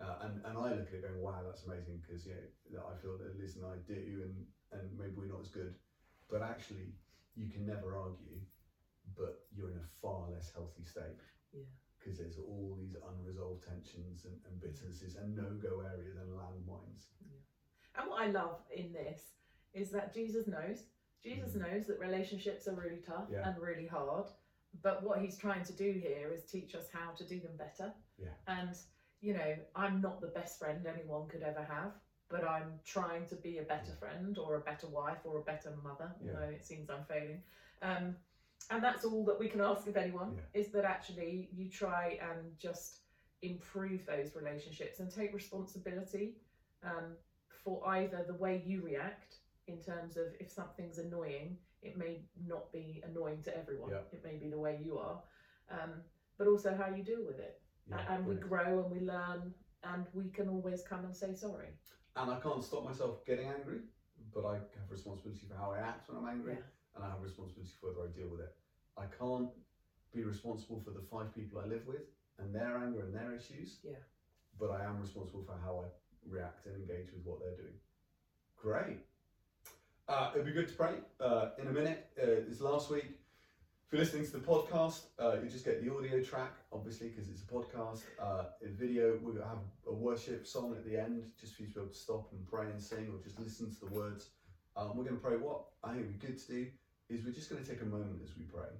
uh, 0.00 0.16
and 0.22 0.40
and 0.46 0.56
I 0.56 0.70
look 0.70 0.88
at 0.88 0.94
it 0.94 1.02
going, 1.02 1.20
"Wow, 1.20 1.42
that's 1.44 1.66
amazing," 1.66 2.00
because 2.06 2.24
you 2.26 2.78
know 2.78 2.86
I 2.86 2.94
feel 3.02 3.18
that 3.18 3.38
Liz 3.38 3.56
and 3.56 3.66
I 3.66 3.76
do, 3.86 4.22
and 4.22 4.46
and 4.72 4.98
maybe 4.98 5.14
we're 5.18 5.34
not 5.34 5.42
as 5.42 5.48
good, 5.48 5.74
but 6.30 6.42
actually 6.42 6.94
you 7.34 7.48
can 7.50 7.66
never 7.66 7.98
argue, 7.98 8.38
but 9.16 9.46
you're 9.54 9.70
in 9.70 9.78
a 9.78 9.90
far 10.00 10.30
less 10.30 10.50
healthy 10.54 10.84
state. 10.84 11.18
Yeah. 11.52 11.62
Because 11.98 12.18
there's 12.18 12.38
all 12.38 12.76
these 12.78 12.94
unresolved 12.94 13.66
tensions 13.66 14.24
and, 14.24 14.38
and 14.46 14.60
bitternesses 14.62 15.16
and 15.16 15.34
no-go 15.34 15.82
areas 15.82 16.16
and 16.16 16.30
landmines. 16.30 17.10
And 17.96 18.08
what 18.08 18.22
I 18.22 18.30
love 18.30 18.60
in 18.70 18.92
this 18.92 19.20
is 19.74 19.90
that 19.90 20.14
Jesus 20.14 20.46
knows. 20.46 20.84
Jesus 21.22 21.54
knows 21.54 21.86
that 21.86 21.98
relationships 21.98 22.68
are 22.68 22.74
really 22.74 23.02
tough 23.06 23.28
Mm. 23.28 23.32
Yeah. 23.32 23.48
and 23.48 23.58
really 23.62 23.86
hard. 23.86 24.26
But 24.82 25.02
what 25.02 25.20
he's 25.20 25.36
trying 25.36 25.64
to 25.64 25.72
do 25.72 25.92
here 25.92 26.30
is 26.32 26.44
teach 26.44 26.74
us 26.74 26.88
how 26.92 27.10
to 27.12 27.24
do 27.24 27.40
them 27.40 27.56
better. 27.56 27.92
Yeah. 28.18 28.28
And, 28.46 28.76
you 29.20 29.34
know, 29.34 29.56
I'm 29.74 30.00
not 30.00 30.20
the 30.20 30.28
best 30.28 30.58
friend 30.58 30.86
anyone 30.86 31.26
could 31.28 31.42
ever 31.42 31.62
have, 31.64 31.92
but 32.28 32.44
I'm 32.44 32.78
trying 32.84 33.26
to 33.28 33.36
be 33.36 33.58
a 33.58 33.62
better 33.62 33.92
friend 33.98 34.38
or 34.38 34.56
a 34.56 34.60
better 34.60 34.86
wife 34.86 35.18
or 35.24 35.38
a 35.38 35.42
better 35.42 35.74
mother, 35.82 36.14
Yeah. 36.20 36.32
although 36.34 36.48
it 36.50 36.64
seems 36.64 36.90
I'm 36.90 37.04
failing. 37.06 37.42
Um, 37.82 38.16
and 38.70 38.82
that's 38.82 39.04
all 39.04 39.24
that 39.24 39.38
we 39.38 39.48
can 39.48 39.60
ask 39.62 39.86
of 39.86 39.96
anyone 39.96 40.38
is 40.52 40.68
that 40.72 40.84
actually 40.84 41.48
you 41.52 41.70
try 41.70 42.18
and 42.20 42.56
just 42.58 42.98
improve 43.42 44.04
those 44.04 44.34
relationships 44.34 45.00
and 45.00 45.10
take 45.10 45.32
responsibility 45.32 46.36
um, 46.82 47.16
for 47.64 47.86
either 47.88 48.24
the 48.26 48.34
way 48.34 48.62
you 48.66 48.82
react 48.82 49.36
in 49.68 49.80
terms 49.82 50.16
of 50.16 50.26
if 50.40 50.50
something's 50.50 50.98
annoying, 50.98 51.56
it 51.82 51.96
may 51.96 52.20
not 52.46 52.72
be 52.72 53.02
annoying 53.06 53.42
to 53.42 53.56
everyone. 53.56 53.90
Yeah. 53.90 53.98
It 54.12 54.24
may 54.24 54.36
be 54.36 54.48
the 54.48 54.58
way 54.58 54.78
you 54.82 54.98
are, 54.98 55.22
um, 55.70 56.02
but 56.38 56.46
also 56.46 56.74
how 56.74 56.94
you 56.94 57.02
deal 57.04 57.24
with 57.26 57.38
it. 57.38 57.60
A- 57.92 58.12
and 58.12 58.26
we 58.26 58.34
grow 58.34 58.82
and 58.84 58.90
we 58.90 59.00
learn, 59.00 59.54
and 59.84 60.06
we 60.12 60.28
can 60.30 60.48
always 60.48 60.82
come 60.82 61.04
and 61.04 61.16
say 61.16 61.34
sorry. 61.34 61.68
and 62.16 62.30
I 62.32 62.40
can't 62.40 62.64
stop 62.64 62.84
myself 62.84 63.24
getting 63.24 63.48
angry, 63.48 63.80
but 64.34 64.44
I 64.44 64.54
have 64.54 64.90
responsibility 64.90 65.46
for 65.46 65.54
how 65.54 65.70
I 65.70 65.78
act 65.78 66.08
when 66.08 66.18
I'm 66.18 66.26
angry, 66.28 66.54
Yeah. 66.54 66.62
and 66.96 67.04
I 67.04 67.10
have 67.10 67.22
responsibility 67.22 67.72
for 67.80 67.92
whether 67.92 68.08
I 68.08 68.10
deal 68.12 68.28
with 68.28 68.40
it. 68.40 68.52
I 68.96 69.06
can't 69.06 69.52
be 70.12 70.24
responsible 70.24 70.80
for 70.80 70.90
the 70.90 71.02
five 71.02 71.32
people 71.32 71.60
I 71.60 71.66
live 71.66 71.86
with 71.86 72.02
and 72.38 72.52
their 72.52 72.76
anger 72.78 73.02
and 73.04 73.14
their 73.14 73.32
issues. 73.32 73.78
Yeah. 73.84 74.02
But 74.58 74.70
I 74.72 74.84
am 74.84 75.00
responsible 75.00 75.44
for 75.44 75.56
how 75.64 75.84
I 75.84 75.88
react 76.26 76.66
and 76.66 76.74
engage 76.74 77.12
with 77.12 77.24
what 77.24 77.38
they're 77.40 77.56
doing. 77.56 77.78
Great. 78.56 78.98
Uh, 80.08 80.30
it'd 80.32 80.46
be 80.46 80.52
good 80.52 80.68
to 80.68 80.74
pray 80.74 80.94
uh, 81.20 81.50
in 81.60 81.68
a 81.68 81.70
minute. 81.70 82.06
Uh, 82.18 82.40
it's 82.48 82.62
last 82.62 82.90
week. 82.90 83.04
If 83.04 83.92
you're 83.92 84.00
listening 84.00 84.24
to 84.24 84.32
the 84.32 84.38
podcast, 84.38 85.00
uh, 85.18 85.36
you 85.42 85.50
just 85.50 85.66
get 85.66 85.84
the 85.84 85.94
audio 85.94 86.22
track, 86.22 86.52
obviously, 86.72 87.08
because 87.08 87.28
it's 87.28 87.42
a 87.42 87.44
podcast. 87.44 88.04
Uh, 88.18 88.44
in 88.62 88.74
video, 88.74 89.18
we're 89.22 89.32
going 89.32 89.42
to 89.42 89.48
have 89.48 89.58
a 89.86 89.92
worship 89.92 90.46
song 90.46 90.74
at 90.74 90.86
the 90.86 90.98
end, 90.98 91.24
just 91.38 91.56
for 91.56 91.62
you 91.62 91.68
to 91.68 91.74
be 91.74 91.80
able 91.82 91.92
to 91.92 91.98
stop 91.98 92.28
and 92.32 92.46
pray 92.48 92.64
and 92.70 92.80
sing, 92.80 93.12
or 93.12 93.22
just 93.22 93.38
listen 93.38 93.70
to 93.70 93.80
the 93.80 93.92
words. 93.92 94.30
Um, 94.78 94.96
we're 94.96 95.04
going 95.04 95.16
to 95.16 95.22
pray. 95.22 95.36
What 95.36 95.64
I 95.84 95.88
think 95.88 96.06
would 96.06 96.18
be 96.18 96.26
good 96.26 96.38
to 96.38 96.46
do 96.52 96.66
is 97.10 97.26
we're 97.26 97.32
just 97.32 97.50
going 97.50 97.62
to 97.62 97.68
take 97.68 97.82
a 97.82 97.86
moment 97.86 98.22
as 98.24 98.34
we 98.34 98.44
pray, 98.44 98.72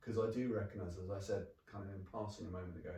because 0.00 0.18
I 0.18 0.30
do 0.30 0.52
recognise, 0.52 0.92
as 1.02 1.10
I 1.10 1.20
said, 1.20 1.46
kind 1.64 1.84
of 1.84 1.94
in 1.94 2.04
passing 2.12 2.46
a 2.46 2.50
moment 2.50 2.76
ago, 2.76 2.92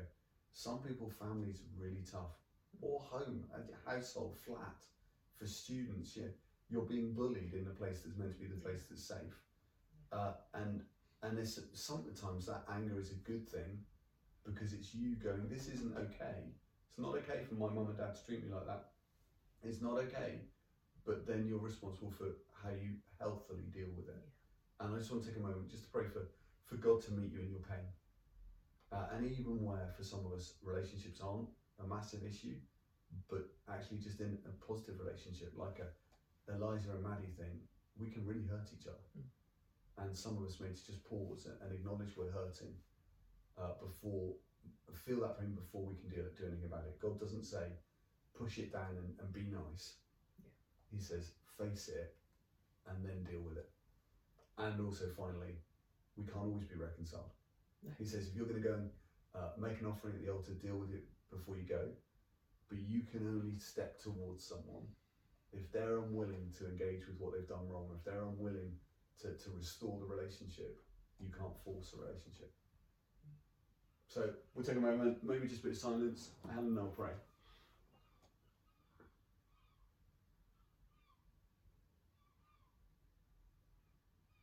some 0.53 0.79
people 0.79 1.09
families 1.09 1.61
are 1.61 1.85
really 1.85 2.03
tough, 2.11 2.35
or 2.81 2.99
home, 2.99 3.45
a 3.55 3.91
household, 3.91 4.37
flat, 4.45 4.75
for 5.39 5.47
students. 5.47 6.17
You 6.17 6.31
you're 6.71 6.83
being 6.83 7.13
bullied 7.13 7.53
in 7.53 7.67
a 7.67 7.75
place 7.75 8.01
that's 8.05 8.17
meant 8.17 8.33
to 8.33 8.39
be 8.39 8.47
the 8.47 8.61
place 8.61 8.85
that's 8.89 9.03
safe, 9.03 9.37
uh, 10.13 10.33
and 10.55 10.83
and 11.23 11.37
there's 11.37 11.59
sometimes 11.75 12.47
that 12.47 12.65
anger 12.73 12.99
is 12.99 13.11
a 13.11 13.31
good 13.31 13.49
thing 13.49 13.85
because 14.45 14.73
it's 14.73 14.95
you 14.95 15.17
going, 15.17 15.49
this 15.49 15.69
isn't 15.69 15.97
okay. 15.97 16.49
It's 16.89 16.99
not 16.99 17.15
okay 17.17 17.45
for 17.47 17.55
my 17.55 17.69
mum 17.69 17.89
and 17.89 17.97
dad 17.97 18.15
to 18.15 18.25
treat 18.25 18.43
me 18.45 18.53
like 18.53 18.67
that. 18.67 18.85
It's 19.63 19.83
not 19.83 19.99
okay. 20.09 20.41
But 21.05 21.27
then 21.27 21.47
you're 21.47 21.59
responsible 21.59 22.11
for 22.11 22.29
how 22.63 22.71
you 22.71 22.97
healthily 23.19 23.69
deal 23.73 23.89
with 23.97 24.09
it. 24.09 24.25
And 24.81 24.95
I 24.95 24.99
just 24.99 25.11
want 25.11 25.23
to 25.25 25.29
take 25.29 25.39
a 25.39 25.43
moment 25.43 25.69
just 25.69 25.85
to 25.85 25.91
pray 25.91 26.07
for, 26.09 26.25
for 26.65 26.77
God 26.77 27.01
to 27.03 27.13
meet 27.13 27.33
you 27.33 27.41
in 27.41 27.51
your 27.51 27.61
pain. 27.61 27.85
Uh, 28.93 29.07
and 29.15 29.31
even 29.31 29.63
where 29.63 29.89
for 29.97 30.03
some 30.03 30.25
of 30.25 30.33
us 30.33 30.55
relationships 30.63 31.21
aren't 31.21 31.49
a 31.79 31.87
massive 31.87 32.21
issue, 32.27 32.57
but 33.29 33.45
actually 33.71 33.99
just 33.99 34.21
in 34.21 34.39
a 34.47 34.67
positive 34.67 34.99
relationship, 34.99 35.53
like 35.55 35.79
a 35.79 35.89
Eliza 36.49 36.91
and 36.93 37.05
Maddie 37.05 37.35
thing, 37.37 37.61
we 37.99 38.11
can 38.11 38.27
really 38.27 38.47
hurt 38.47 38.69
each 38.73 38.87
other 38.87 39.11
and 40.03 40.17
some 40.17 40.37
of 40.37 40.45
us 40.45 40.61
need 40.61 40.77
to 40.77 40.87
just 40.87 41.05
pause 41.05 41.47
and, 41.47 41.57
and 41.63 41.73
acknowledge 41.73 42.17
we're 42.17 42.31
hurting 42.31 42.73
uh, 43.61 43.77
before 43.81 44.35
feel 45.07 45.21
that 45.21 45.41
pain 45.41 45.57
before 45.57 45.87
we 45.87 45.97
can 45.97 46.11
do, 46.11 46.21
do 46.37 46.45
anything 46.45 46.67
about 46.67 46.85
it. 46.85 47.01
God 47.01 47.19
doesn't 47.19 47.45
say 47.45 47.73
push 48.37 48.59
it 48.59 48.73
down 48.73 48.97
and, 48.97 49.15
and 49.21 49.33
be 49.33 49.49
nice. 49.49 49.97
Yeah. 50.43 50.53
He 50.93 51.01
says 51.01 51.33
face 51.59 51.89
it 51.89 52.17
and 52.89 53.05
then 53.05 53.25
deal 53.25 53.41
with 53.41 53.57
it. 53.57 53.71
And 54.59 54.81
also 54.81 55.07
finally, 55.17 55.57
we 56.17 56.25
can't 56.25 56.45
always 56.45 56.67
be 56.67 56.77
reconciled. 56.77 57.33
No. 57.83 57.91
He 57.99 58.05
says 58.05 58.29
if 58.29 58.37
you're 58.37 58.47
going 58.47 58.63
to 58.63 58.69
go 58.69 58.75
and 58.75 58.91
uh, 59.35 59.57
make 59.57 59.81
an 59.81 59.87
offering 59.87 60.17
at 60.17 60.23
the 60.23 60.33
altar, 60.33 60.53
deal 60.53 60.77
with 60.77 60.93
it 60.93 61.05
before 61.31 61.57
you 61.57 61.65
go. 61.65 61.89
But 62.69 62.79
you 62.79 63.03
can 63.11 63.27
only 63.27 63.59
step 63.59 63.99
towards 64.01 64.45
someone 64.45 64.85
if 65.53 65.71
they're 65.73 65.99
unwilling 65.99 66.53
to 66.59 66.67
engage 66.67 67.07
with 67.07 67.19
what 67.19 67.33
they've 67.33 67.49
done 67.49 67.69
wrong, 67.69 67.89
if 67.97 68.05
they're 68.05 68.23
unwilling 68.23 68.73
to, 69.21 69.29
to 69.29 69.51
restore 69.57 69.99
the 69.99 70.07
relationship, 70.07 70.79
you 71.19 71.31
can't 71.37 71.59
force 71.65 71.95
a 71.95 72.03
relationship. 72.03 72.51
So 74.07 74.29
we'll 74.55 74.65
take 74.65 74.77
a 74.77 74.81
moment, 74.81 75.19
maybe 75.23 75.47
just 75.47 75.61
a 75.61 75.65
bit 75.65 75.73
of 75.73 75.79
silence, 75.79 76.31
and 76.57 76.79
I'll 76.79 76.87
pray. 76.87 77.11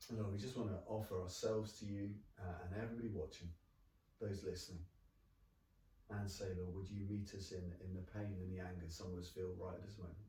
Lord, 0.10 0.32
we 0.32 0.38
just 0.38 0.56
want 0.56 0.70
to 0.70 0.78
offer 0.88 1.20
ourselves 1.22 1.78
to 1.80 1.86
you 1.86 2.10
uh, 2.40 2.64
and 2.64 2.82
everybody 2.82 3.10
watching, 3.10 3.50
those 4.22 4.42
listening, 4.42 4.80
and 6.10 6.30
say, 6.30 6.46
Lord, 6.58 6.74
would 6.76 6.90
you 6.90 7.04
meet 7.10 7.34
us 7.36 7.52
in, 7.52 7.74
in 7.84 7.94
the 7.94 8.02
pain 8.14 8.32
and 8.40 8.50
the 8.50 8.64
anger 8.64 8.88
some 8.88 9.12
of 9.12 9.20
us 9.20 9.28
feel 9.28 9.52
right 9.60 9.76
at 9.76 9.84
this 9.86 9.98
moment? 9.98 10.27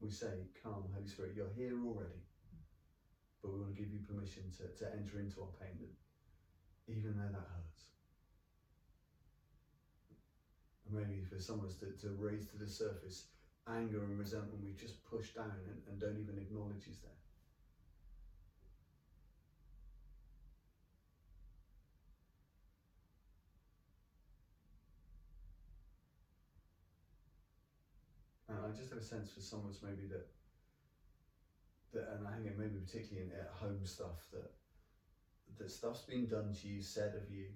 We 0.00 0.10
say, 0.10 0.48
Come, 0.62 0.84
Holy 0.94 1.06
Spirit, 1.06 1.32
you're 1.36 1.52
here 1.56 1.78
already. 1.84 2.24
But 3.42 3.52
we 3.52 3.60
want 3.60 3.74
to 3.74 3.80
give 3.80 3.92
you 3.92 4.00
permission 4.00 4.44
to, 4.58 4.68
to 4.84 4.92
enter 4.92 5.18
into 5.20 5.40
our 5.40 5.52
pain, 5.60 5.88
even 6.88 7.16
though 7.16 7.32
that 7.32 7.48
hurts. 7.48 7.84
And 10.84 10.96
maybe 10.96 11.24
for 11.24 11.40
some 11.40 11.60
of 11.60 11.66
us 11.66 11.76
to, 11.76 11.86
to 12.06 12.16
raise 12.18 12.46
to 12.48 12.58
the 12.58 12.68
surface 12.68 13.28
anger 13.68 14.02
and 14.04 14.18
resentment 14.18 14.62
we've 14.64 14.80
just 14.80 15.04
pushed 15.04 15.36
down 15.36 15.52
and, 15.68 15.78
and 15.88 16.00
don't 16.00 16.18
even 16.18 16.36
acknowledge 16.38 16.88
is 16.88 16.98
there. 17.00 17.19
I 28.70 28.76
just 28.76 28.90
have 28.90 29.00
a 29.00 29.04
sense 29.04 29.32
for 29.32 29.40
some 29.40 29.60
of 29.60 29.70
us 29.70 29.80
maybe 29.82 30.06
that 30.08 30.26
that 31.92 32.08
and 32.14 32.26
I 32.28 32.32
think 32.34 32.46
it 32.46 32.58
maybe 32.58 32.78
particularly 32.78 33.28
in 33.28 33.32
at 33.38 33.50
home 33.52 33.84
stuff 33.84 34.28
that 34.32 34.52
that 35.58 35.70
stuff's 35.70 36.02
been 36.02 36.26
done 36.26 36.54
to 36.62 36.68
you, 36.68 36.82
said 36.82 37.14
of 37.16 37.30
you, 37.30 37.46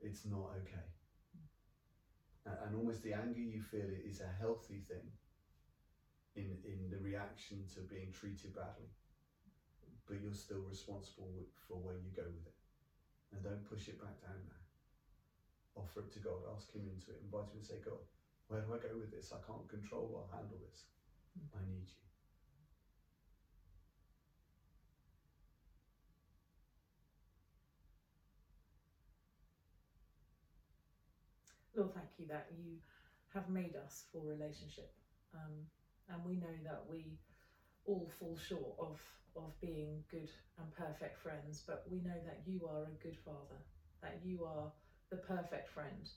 it's 0.00 0.24
not 0.26 0.52
okay. 0.62 0.88
And, 2.46 2.56
and 2.66 2.76
almost 2.76 3.02
the 3.02 3.14
anger 3.14 3.40
you 3.40 3.60
feel 3.60 3.90
is 4.04 4.20
a 4.20 4.28
healthy 4.40 4.80
thing. 4.88 5.10
in 6.36 6.58
in 6.64 6.90
the 6.90 6.98
reaction 6.98 7.66
to 7.74 7.80
being 7.80 8.12
treated 8.12 8.54
badly, 8.54 8.90
but 10.06 10.20
you're 10.20 10.34
still 10.34 10.62
responsible 10.62 11.46
for 11.68 11.78
where 11.78 11.96
you 11.96 12.10
go 12.14 12.24
with 12.24 12.46
it, 12.46 12.54
and 13.32 13.42
don't 13.42 13.64
push 13.64 13.88
it 13.88 14.00
back 14.00 14.20
down 14.22 14.42
there. 14.46 14.62
Offer 15.76 16.00
it 16.00 16.12
to 16.12 16.20
God, 16.20 16.42
ask 16.54 16.72
Him 16.72 16.88
into 16.88 17.12
it, 17.12 17.22
invite 17.24 17.50
Him 17.50 17.58
and 17.58 17.64
say, 17.66 17.78
God, 17.84 18.02
where 18.48 18.60
do 18.60 18.74
I 18.74 18.78
go 18.78 18.96
with 18.98 19.10
this? 19.10 19.32
I 19.32 19.38
can't 19.46 19.68
control 19.68 20.10
or 20.14 20.36
handle 20.36 20.58
this. 20.70 20.84
I 21.54 21.58
need 21.66 21.86
you. 21.88 22.04
Lord, 31.74 31.92
thank 31.94 32.08
you 32.18 32.26
that 32.28 32.46
you 32.56 32.78
have 33.32 33.48
made 33.48 33.76
us 33.76 34.04
for 34.12 34.22
relationship. 34.22 34.90
Um, 35.34 35.66
and 36.08 36.24
we 36.24 36.36
know 36.36 36.54
that 36.64 36.86
we 36.86 37.16
all 37.86 38.08
fall 38.18 38.36
short 38.36 38.74
of, 38.78 39.00
of 39.36 39.50
being 39.60 40.02
good 40.10 40.30
and 40.58 40.70
perfect 40.72 41.16
friends, 41.18 41.62
but 41.66 41.82
we 41.90 42.00
know 42.00 42.20
that 42.24 42.38
you 42.46 42.66
are 42.66 42.86
a 42.86 43.02
good 43.02 43.16
father, 43.24 43.60
that 44.02 44.20
you 44.24 44.44
are 44.44 44.70
the 45.10 45.16
perfect 45.16 45.68
friend, 45.68 46.08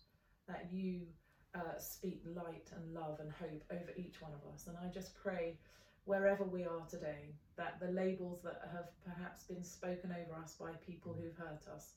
that 0.47 0.71
you 0.71 1.07
uh, 1.55 1.77
speak 1.79 2.21
light 2.35 2.69
and 2.75 2.93
love 2.93 3.19
and 3.19 3.31
hope 3.31 3.63
over 3.71 3.91
each 3.97 4.21
one 4.21 4.31
of 4.33 4.53
us. 4.53 4.67
And 4.67 4.77
I 4.77 4.87
just 4.93 5.15
pray 5.15 5.57
wherever 6.05 6.43
we 6.43 6.63
are 6.63 6.85
today 6.89 7.33
that 7.57 7.79
the 7.79 7.91
labels 7.91 8.41
that 8.43 8.61
have 8.71 8.89
perhaps 9.03 9.43
been 9.43 9.63
spoken 9.63 10.11
over 10.11 10.41
us 10.41 10.55
by 10.59 10.71
people 10.85 11.13
who've 11.13 11.35
hurt 11.35 11.63
us 11.73 11.93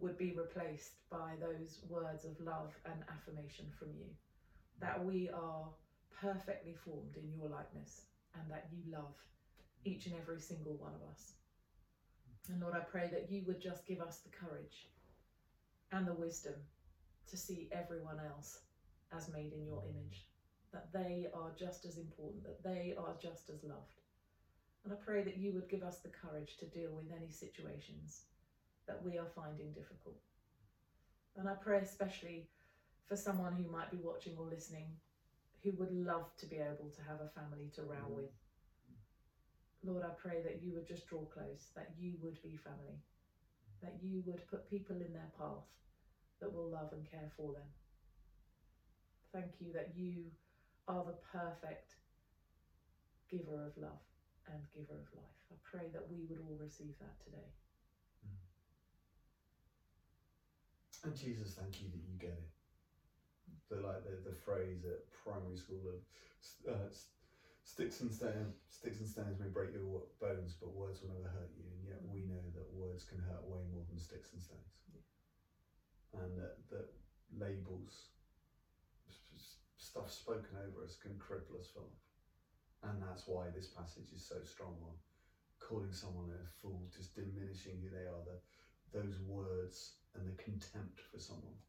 would 0.00 0.16
be 0.18 0.32
replaced 0.32 0.94
by 1.10 1.34
those 1.40 1.80
words 1.88 2.24
of 2.24 2.40
love 2.40 2.74
and 2.86 3.04
affirmation 3.10 3.66
from 3.78 3.88
you. 3.98 4.06
That 4.80 5.04
we 5.04 5.30
are 5.30 5.68
perfectly 6.20 6.74
formed 6.84 7.16
in 7.16 7.30
your 7.32 7.48
likeness 7.48 8.02
and 8.34 8.50
that 8.50 8.68
you 8.72 8.92
love 8.92 9.14
each 9.84 10.06
and 10.06 10.14
every 10.20 10.40
single 10.40 10.74
one 10.74 10.92
of 10.94 11.10
us. 11.10 11.34
And 12.48 12.60
Lord, 12.60 12.74
I 12.74 12.80
pray 12.80 13.08
that 13.12 13.30
you 13.30 13.42
would 13.46 13.60
just 13.60 13.86
give 13.86 14.00
us 14.00 14.18
the 14.18 14.30
courage 14.30 14.88
and 15.92 16.06
the 16.06 16.14
wisdom 16.14 16.54
to 17.30 17.36
see 17.36 17.68
everyone 17.72 18.18
else 18.18 18.60
as 19.14 19.32
made 19.32 19.52
in 19.52 19.64
your 19.64 19.82
image, 19.88 20.28
that 20.72 20.92
they 20.92 21.28
are 21.34 21.52
just 21.58 21.84
as 21.84 21.96
important, 21.98 22.44
that 22.44 22.62
they 22.62 22.94
are 22.96 23.14
just 23.20 23.50
as 23.50 23.62
loved. 23.62 24.00
And 24.84 24.92
I 24.92 24.96
pray 24.96 25.22
that 25.22 25.36
you 25.36 25.52
would 25.52 25.68
give 25.68 25.82
us 25.82 26.00
the 26.00 26.08
courage 26.08 26.56
to 26.58 26.66
deal 26.66 26.90
with 26.92 27.12
any 27.12 27.30
situations 27.30 28.24
that 28.86 29.02
we 29.02 29.18
are 29.18 29.28
finding 29.34 29.72
difficult. 29.72 30.18
And 31.36 31.48
I 31.48 31.54
pray 31.54 31.78
especially 31.78 32.48
for 33.06 33.16
someone 33.16 33.52
who 33.52 33.70
might 33.70 33.90
be 33.90 33.98
watching 34.02 34.36
or 34.36 34.48
listening 34.48 34.96
who 35.62 35.72
would 35.72 35.92
love 35.92 36.34
to 36.38 36.46
be 36.46 36.56
able 36.58 36.90
to 36.90 37.02
have 37.02 37.20
a 37.20 37.28
family 37.28 37.70
to 37.74 37.82
row 37.84 38.08
Mm. 38.08 38.14
with. 38.16 38.32
Lord, 39.84 40.04
I 40.04 40.10
pray 40.10 40.42
that 40.42 40.62
you 40.62 40.74
would 40.74 40.86
just 40.86 41.06
draw 41.06 41.24
close, 41.26 41.70
that 41.74 41.96
you 41.96 42.18
would 42.20 42.40
be 42.42 42.56
family, 42.56 43.00
that 43.80 44.02
you 44.02 44.22
would 44.22 44.46
put 44.46 44.68
people 44.68 45.00
in 45.00 45.12
their 45.12 45.30
path 45.36 45.66
that 46.40 46.52
will 46.52 46.68
love 46.68 46.92
and 46.92 47.04
care 47.08 47.30
for 47.36 47.52
them. 47.52 47.68
Thank 49.32 49.60
you 49.60 49.72
that 49.72 49.92
you 49.96 50.28
are 50.88 51.04
the 51.04 51.16
perfect 51.32 51.96
giver 53.30 53.64
of 53.64 53.72
love 53.80 54.04
and 54.52 54.60
giver 54.76 54.92
of 55.00 55.08
life. 55.16 55.40
I 55.50 55.56
pray 55.64 55.88
that 55.92 56.04
we 56.10 56.26
would 56.28 56.40
all 56.44 56.58
receive 56.60 56.92
that 57.00 57.16
today. 57.24 57.48
And 61.04 61.16
Jesus, 61.16 61.58
thank 61.58 61.80
you 61.82 61.88
that 61.90 62.04
you 62.04 62.14
get 62.20 62.36
it. 62.36 62.50
The 63.70 63.80
like 63.80 64.04
the, 64.04 64.20
the 64.22 64.36
phrase 64.36 64.84
at 64.84 65.10
primary 65.10 65.56
school 65.56 65.82
of 65.90 65.98
uh, 66.68 66.92
sticks 67.64 68.00
and 68.00 68.12
stones, 68.12 68.54
sticks 68.68 69.00
and 69.00 69.08
stones 69.08 69.40
may 69.40 69.48
break 69.48 69.72
your 69.72 69.82
bones, 70.20 70.54
but 70.60 70.76
words 70.76 71.00
will 71.02 71.10
never 71.10 71.32
hurt 71.32 71.50
you. 71.56 71.64
And 71.66 71.88
yet 71.88 71.98
we 72.12 72.22
know 72.28 72.44
that 72.54 72.68
words 72.70 73.02
can 73.02 73.18
hurt 73.18 73.42
way 73.48 73.64
more 73.72 73.82
than 73.88 73.98
sticks 73.98 74.30
and 74.32 74.42
stones. 74.42 74.76
And 76.14 76.36
that, 76.38 76.60
that 76.70 76.92
labels, 77.34 78.12
stuff 79.92 80.08
spoken 80.08 80.56
over 80.56 80.80
us 80.80 80.96
can 80.96 81.12
cripple 81.20 81.60
us 81.60 81.68
for 81.68 81.84
life. 81.84 82.08
And 82.88 82.96
that's 83.04 83.28
why 83.28 83.52
this 83.52 83.68
passage 83.68 84.08
is 84.16 84.24
so 84.24 84.40
strong 84.40 84.72
on 84.80 84.96
calling 85.60 85.92
someone 85.92 86.32
a 86.32 86.40
fool, 86.64 86.88
just 86.88 87.12
diminishing 87.14 87.76
who 87.84 87.92
they 87.92 88.08
are. 88.08 88.24
The, 88.24 88.40
those 88.96 89.20
words 89.28 90.00
and 90.16 90.24
the 90.24 90.36
contempt 90.40 91.04
for 91.12 91.20
someone 91.20 91.60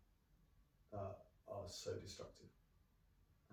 uh, 0.95 1.19
are 1.51 1.67
so 1.67 1.91
destructive. 1.99 2.49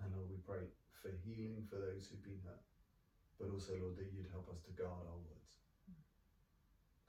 And 0.00 0.14
Lord, 0.14 0.30
we 0.30 0.38
pray 0.46 0.64
for 1.02 1.10
healing 1.26 1.66
for 1.66 1.76
those 1.76 2.06
who've 2.06 2.22
been 2.22 2.40
hurt, 2.46 2.64
but 3.42 3.50
also, 3.50 3.74
Lord, 3.74 3.98
that 3.98 4.14
you'd 4.14 4.30
help 4.30 4.48
us 4.48 4.62
to 4.64 4.72
guard 4.78 5.04
our 5.04 5.20
words. 5.26 5.52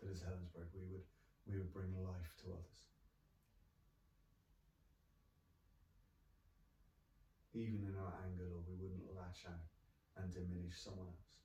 That 0.01 0.11
as 0.11 0.25
Helensburgh, 0.25 0.73
we 0.73 0.89
would 0.89 1.05
we 1.45 1.57
would 1.57 1.73
bring 1.73 1.93
life 2.01 2.33
to 2.43 2.53
others. 2.53 2.90
Even 7.53 7.83
in 7.87 7.95
our 7.95 8.13
anger, 8.25 8.43
Lord, 8.51 8.65
we 8.67 8.75
wouldn't 8.75 9.15
lash 9.15 9.45
out 9.45 9.63
and 10.17 10.33
diminish 10.33 10.79
someone 10.79 11.07
else. 11.07 11.41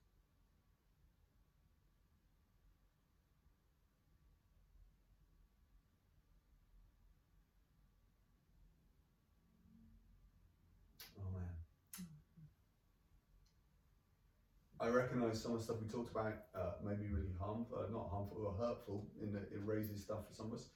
I 14.78 14.88
recognise 14.88 15.40
some 15.40 15.52
of 15.52 15.58
the 15.58 15.64
stuff 15.64 15.76
we 15.80 15.88
talked 15.88 16.10
about 16.10 16.34
uh, 16.54 16.72
may 16.84 16.94
be 16.94 17.08
really 17.08 17.32
harmful, 17.40 17.78
uh, 17.78 17.90
not 17.90 18.10
harmful 18.10 18.44
or 18.44 18.52
hurtful, 18.52 19.06
in 19.20 19.32
that 19.32 19.48
it 19.50 19.60
raises 19.64 20.02
stuff 20.02 20.28
for 20.28 20.34
some 20.34 20.46
of 20.46 20.52
us. 20.52 20.68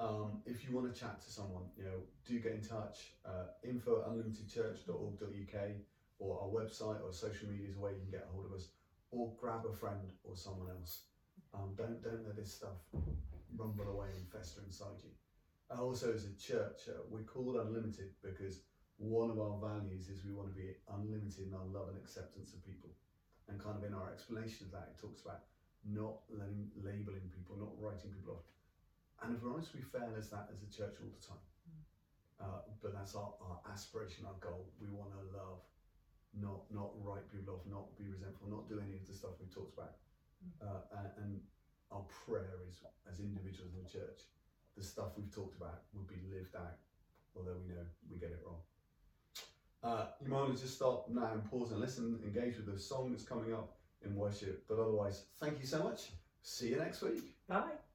Um, 0.00 0.40
if 0.46 0.64
you 0.64 0.74
want 0.74 0.92
to 0.92 0.98
chat 0.98 1.20
to 1.20 1.30
someone, 1.30 1.64
you 1.76 1.84
know, 1.84 2.00
do 2.26 2.40
get 2.40 2.52
in 2.52 2.62
touch. 2.62 3.12
Uh, 3.24 3.52
info 3.62 4.00
at 4.00 4.08
unlimitedchurch.org.uk 4.08 5.60
or 6.18 6.40
our 6.40 6.48
website 6.48 7.04
or 7.04 7.12
social 7.12 7.48
media 7.48 7.68
is 7.68 7.76
where 7.76 7.92
you 7.92 8.00
can 8.00 8.10
get 8.10 8.26
a 8.28 8.32
hold 8.32 8.46
of 8.46 8.52
us, 8.52 8.68
or 9.10 9.32
grab 9.38 9.66
a 9.68 9.72
friend 9.76 10.00
or 10.24 10.36
someone 10.36 10.68
else. 10.70 11.04
Um, 11.52 11.74
don't 11.76 12.02
don't 12.02 12.24
let 12.24 12.36
this 12.36 12.52
stuff 12.54 12.80
rumble 13.56 13.88
away 13.88 14.08
and 14.16 14.24
fester 14.32 14.62
inside 14.64 14.96
you. 15.04 15.10
And 15.70 15.80
also, 15.80 16.12
as 16.12 16.24
a 16.24 16.34
church, 16.40 16.88
uh, 16.88 17.04
we're 17.10 17.28
called 17.28 17.56
unlimited 17.56 18.16
because 18.22 18.60
one 18.96 19.30
of 19.30 19.38
our 19.38 19.56
values 19.60 20.08
is 20.08 20.24
we 20.24 20.32
want 20.32 20.48
to 20.48 20.56
be 20.56 20.72
unlimited 20.92 21.48
in 21.48 21.54
our 21.54 21.68
love 21.72 21.88
and 21.88 21.98
acceptance 21.98 22.52
of 22.52 22.64
people. 22.64 22.90
And 23.48 23.60
kind 23.60 23.76
of 23.76 23.84
in 23.84 23.94
our 23.94 24.12
explanation 24.12 24.66
of 24.66 24.72
that, 24.72 24.94
it 24.94 25.00
talks 25.00 25.22
about 25.22 25.44
not 25.84 26.20
letting, 26.28 26.70
labeling 26.76 27.28
people, 27.32 27.56
not 27.56 27.72
writing 27.80 28.12
people 28.12 28.34
off. 28.38 28.46
And 29.22 29.36
if 29.36 29.42
we're 29.42 29.52
honest, 29.52 29.74
we 29.74 29.82
fail 29.82 30.12
as 30.16 30.30
that 30.30 30.48
as 30.52 30.62
a 30.62 30.70
church 30.72 30.96
all 31.00 31.12
the 31.12 31.26
time. 31.26 31.44
Uh, 32.40 32.64
but 32.80 32.94
that's 32.94 33.14
our, 33.14 33.34
our 33.44 33.60
aspiration, 33.70 34.24
our 34.24 34.38
goal. 34.40 34.72
We 34.80 34.88
want 34.88 35.12
to 35.12 35.20
love, 35.36 35.60
not 36.32 36.64
not 36.72 36.90
write 37.04 37.28
people 37.30 37.60
off, 37.60 37.66
not 37.68 37.92
be 37.98 38.08
resentful, 38.08 38.48
not 38.48 38.68
do 38.68 38.80
any 38.80 38.96
of 38.96 39.06
the 39.06 39.12
stuff 39.12 39.36
we've 39.38 39.52
talked 39.52 39.76
about. 39.76 40.00
Uh, 40.62 40.80
and, 40.98 41.08
and 41.20 41.40
our 41.92 42.02
prayer 42.24 42.64
is, 42.66 42.80
as 43.10 43.20
individuals 43.20 43.76
in 43.76 43.84
the 43.84 43.90
church, 43.90 44.24
the 44.76 44.82
stuff 44.82 45.12
we've 45.16 45.34
talked 45.34 45.56
about 45.56 45.84
would 45.92 46.08
be 46.08 46.16
lived 46.32 46.56
out, 46.56 46.80
although 47.36 47.60
we 47.60 47.74
know 47.74 47.84
we 48.10 48.16
get 48.16 48.30
it 48.30 48.40
wrong. 48.44 48.60
Uh, 49.82 50.06
you 50.22 50.28
might 50.28 50.40
want 50.40 50.56
to 50.56 50.62
just 50.62 50.76
stop 50.76 51.08
now 51.08 51.30
and 51.32 51.44
pause 51.50 51.72
and 51.72 51.80
listen, 51.80 52.20
engage 52.24 52.56
with 52.56 52.72
the 52.72 52.78
song 52.78 53.10
that's 53.10 53.24
coming 53.24 53.52
up 53.52 53.76
in 54.04 54.14
worship. 54.14 54.64
But 54.68 54.78
otherwise, 54.78 55.24
thank 55.38 55.58
you 55.58 55.66
so 55.66 55.82
much. 55.82 56.08
See 56.42 56.68
you 56.68 56.76
next 56.76 57.02
week. 57.02 57.36
Bye. 57.48 57.89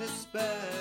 Despair, 0.00 0.79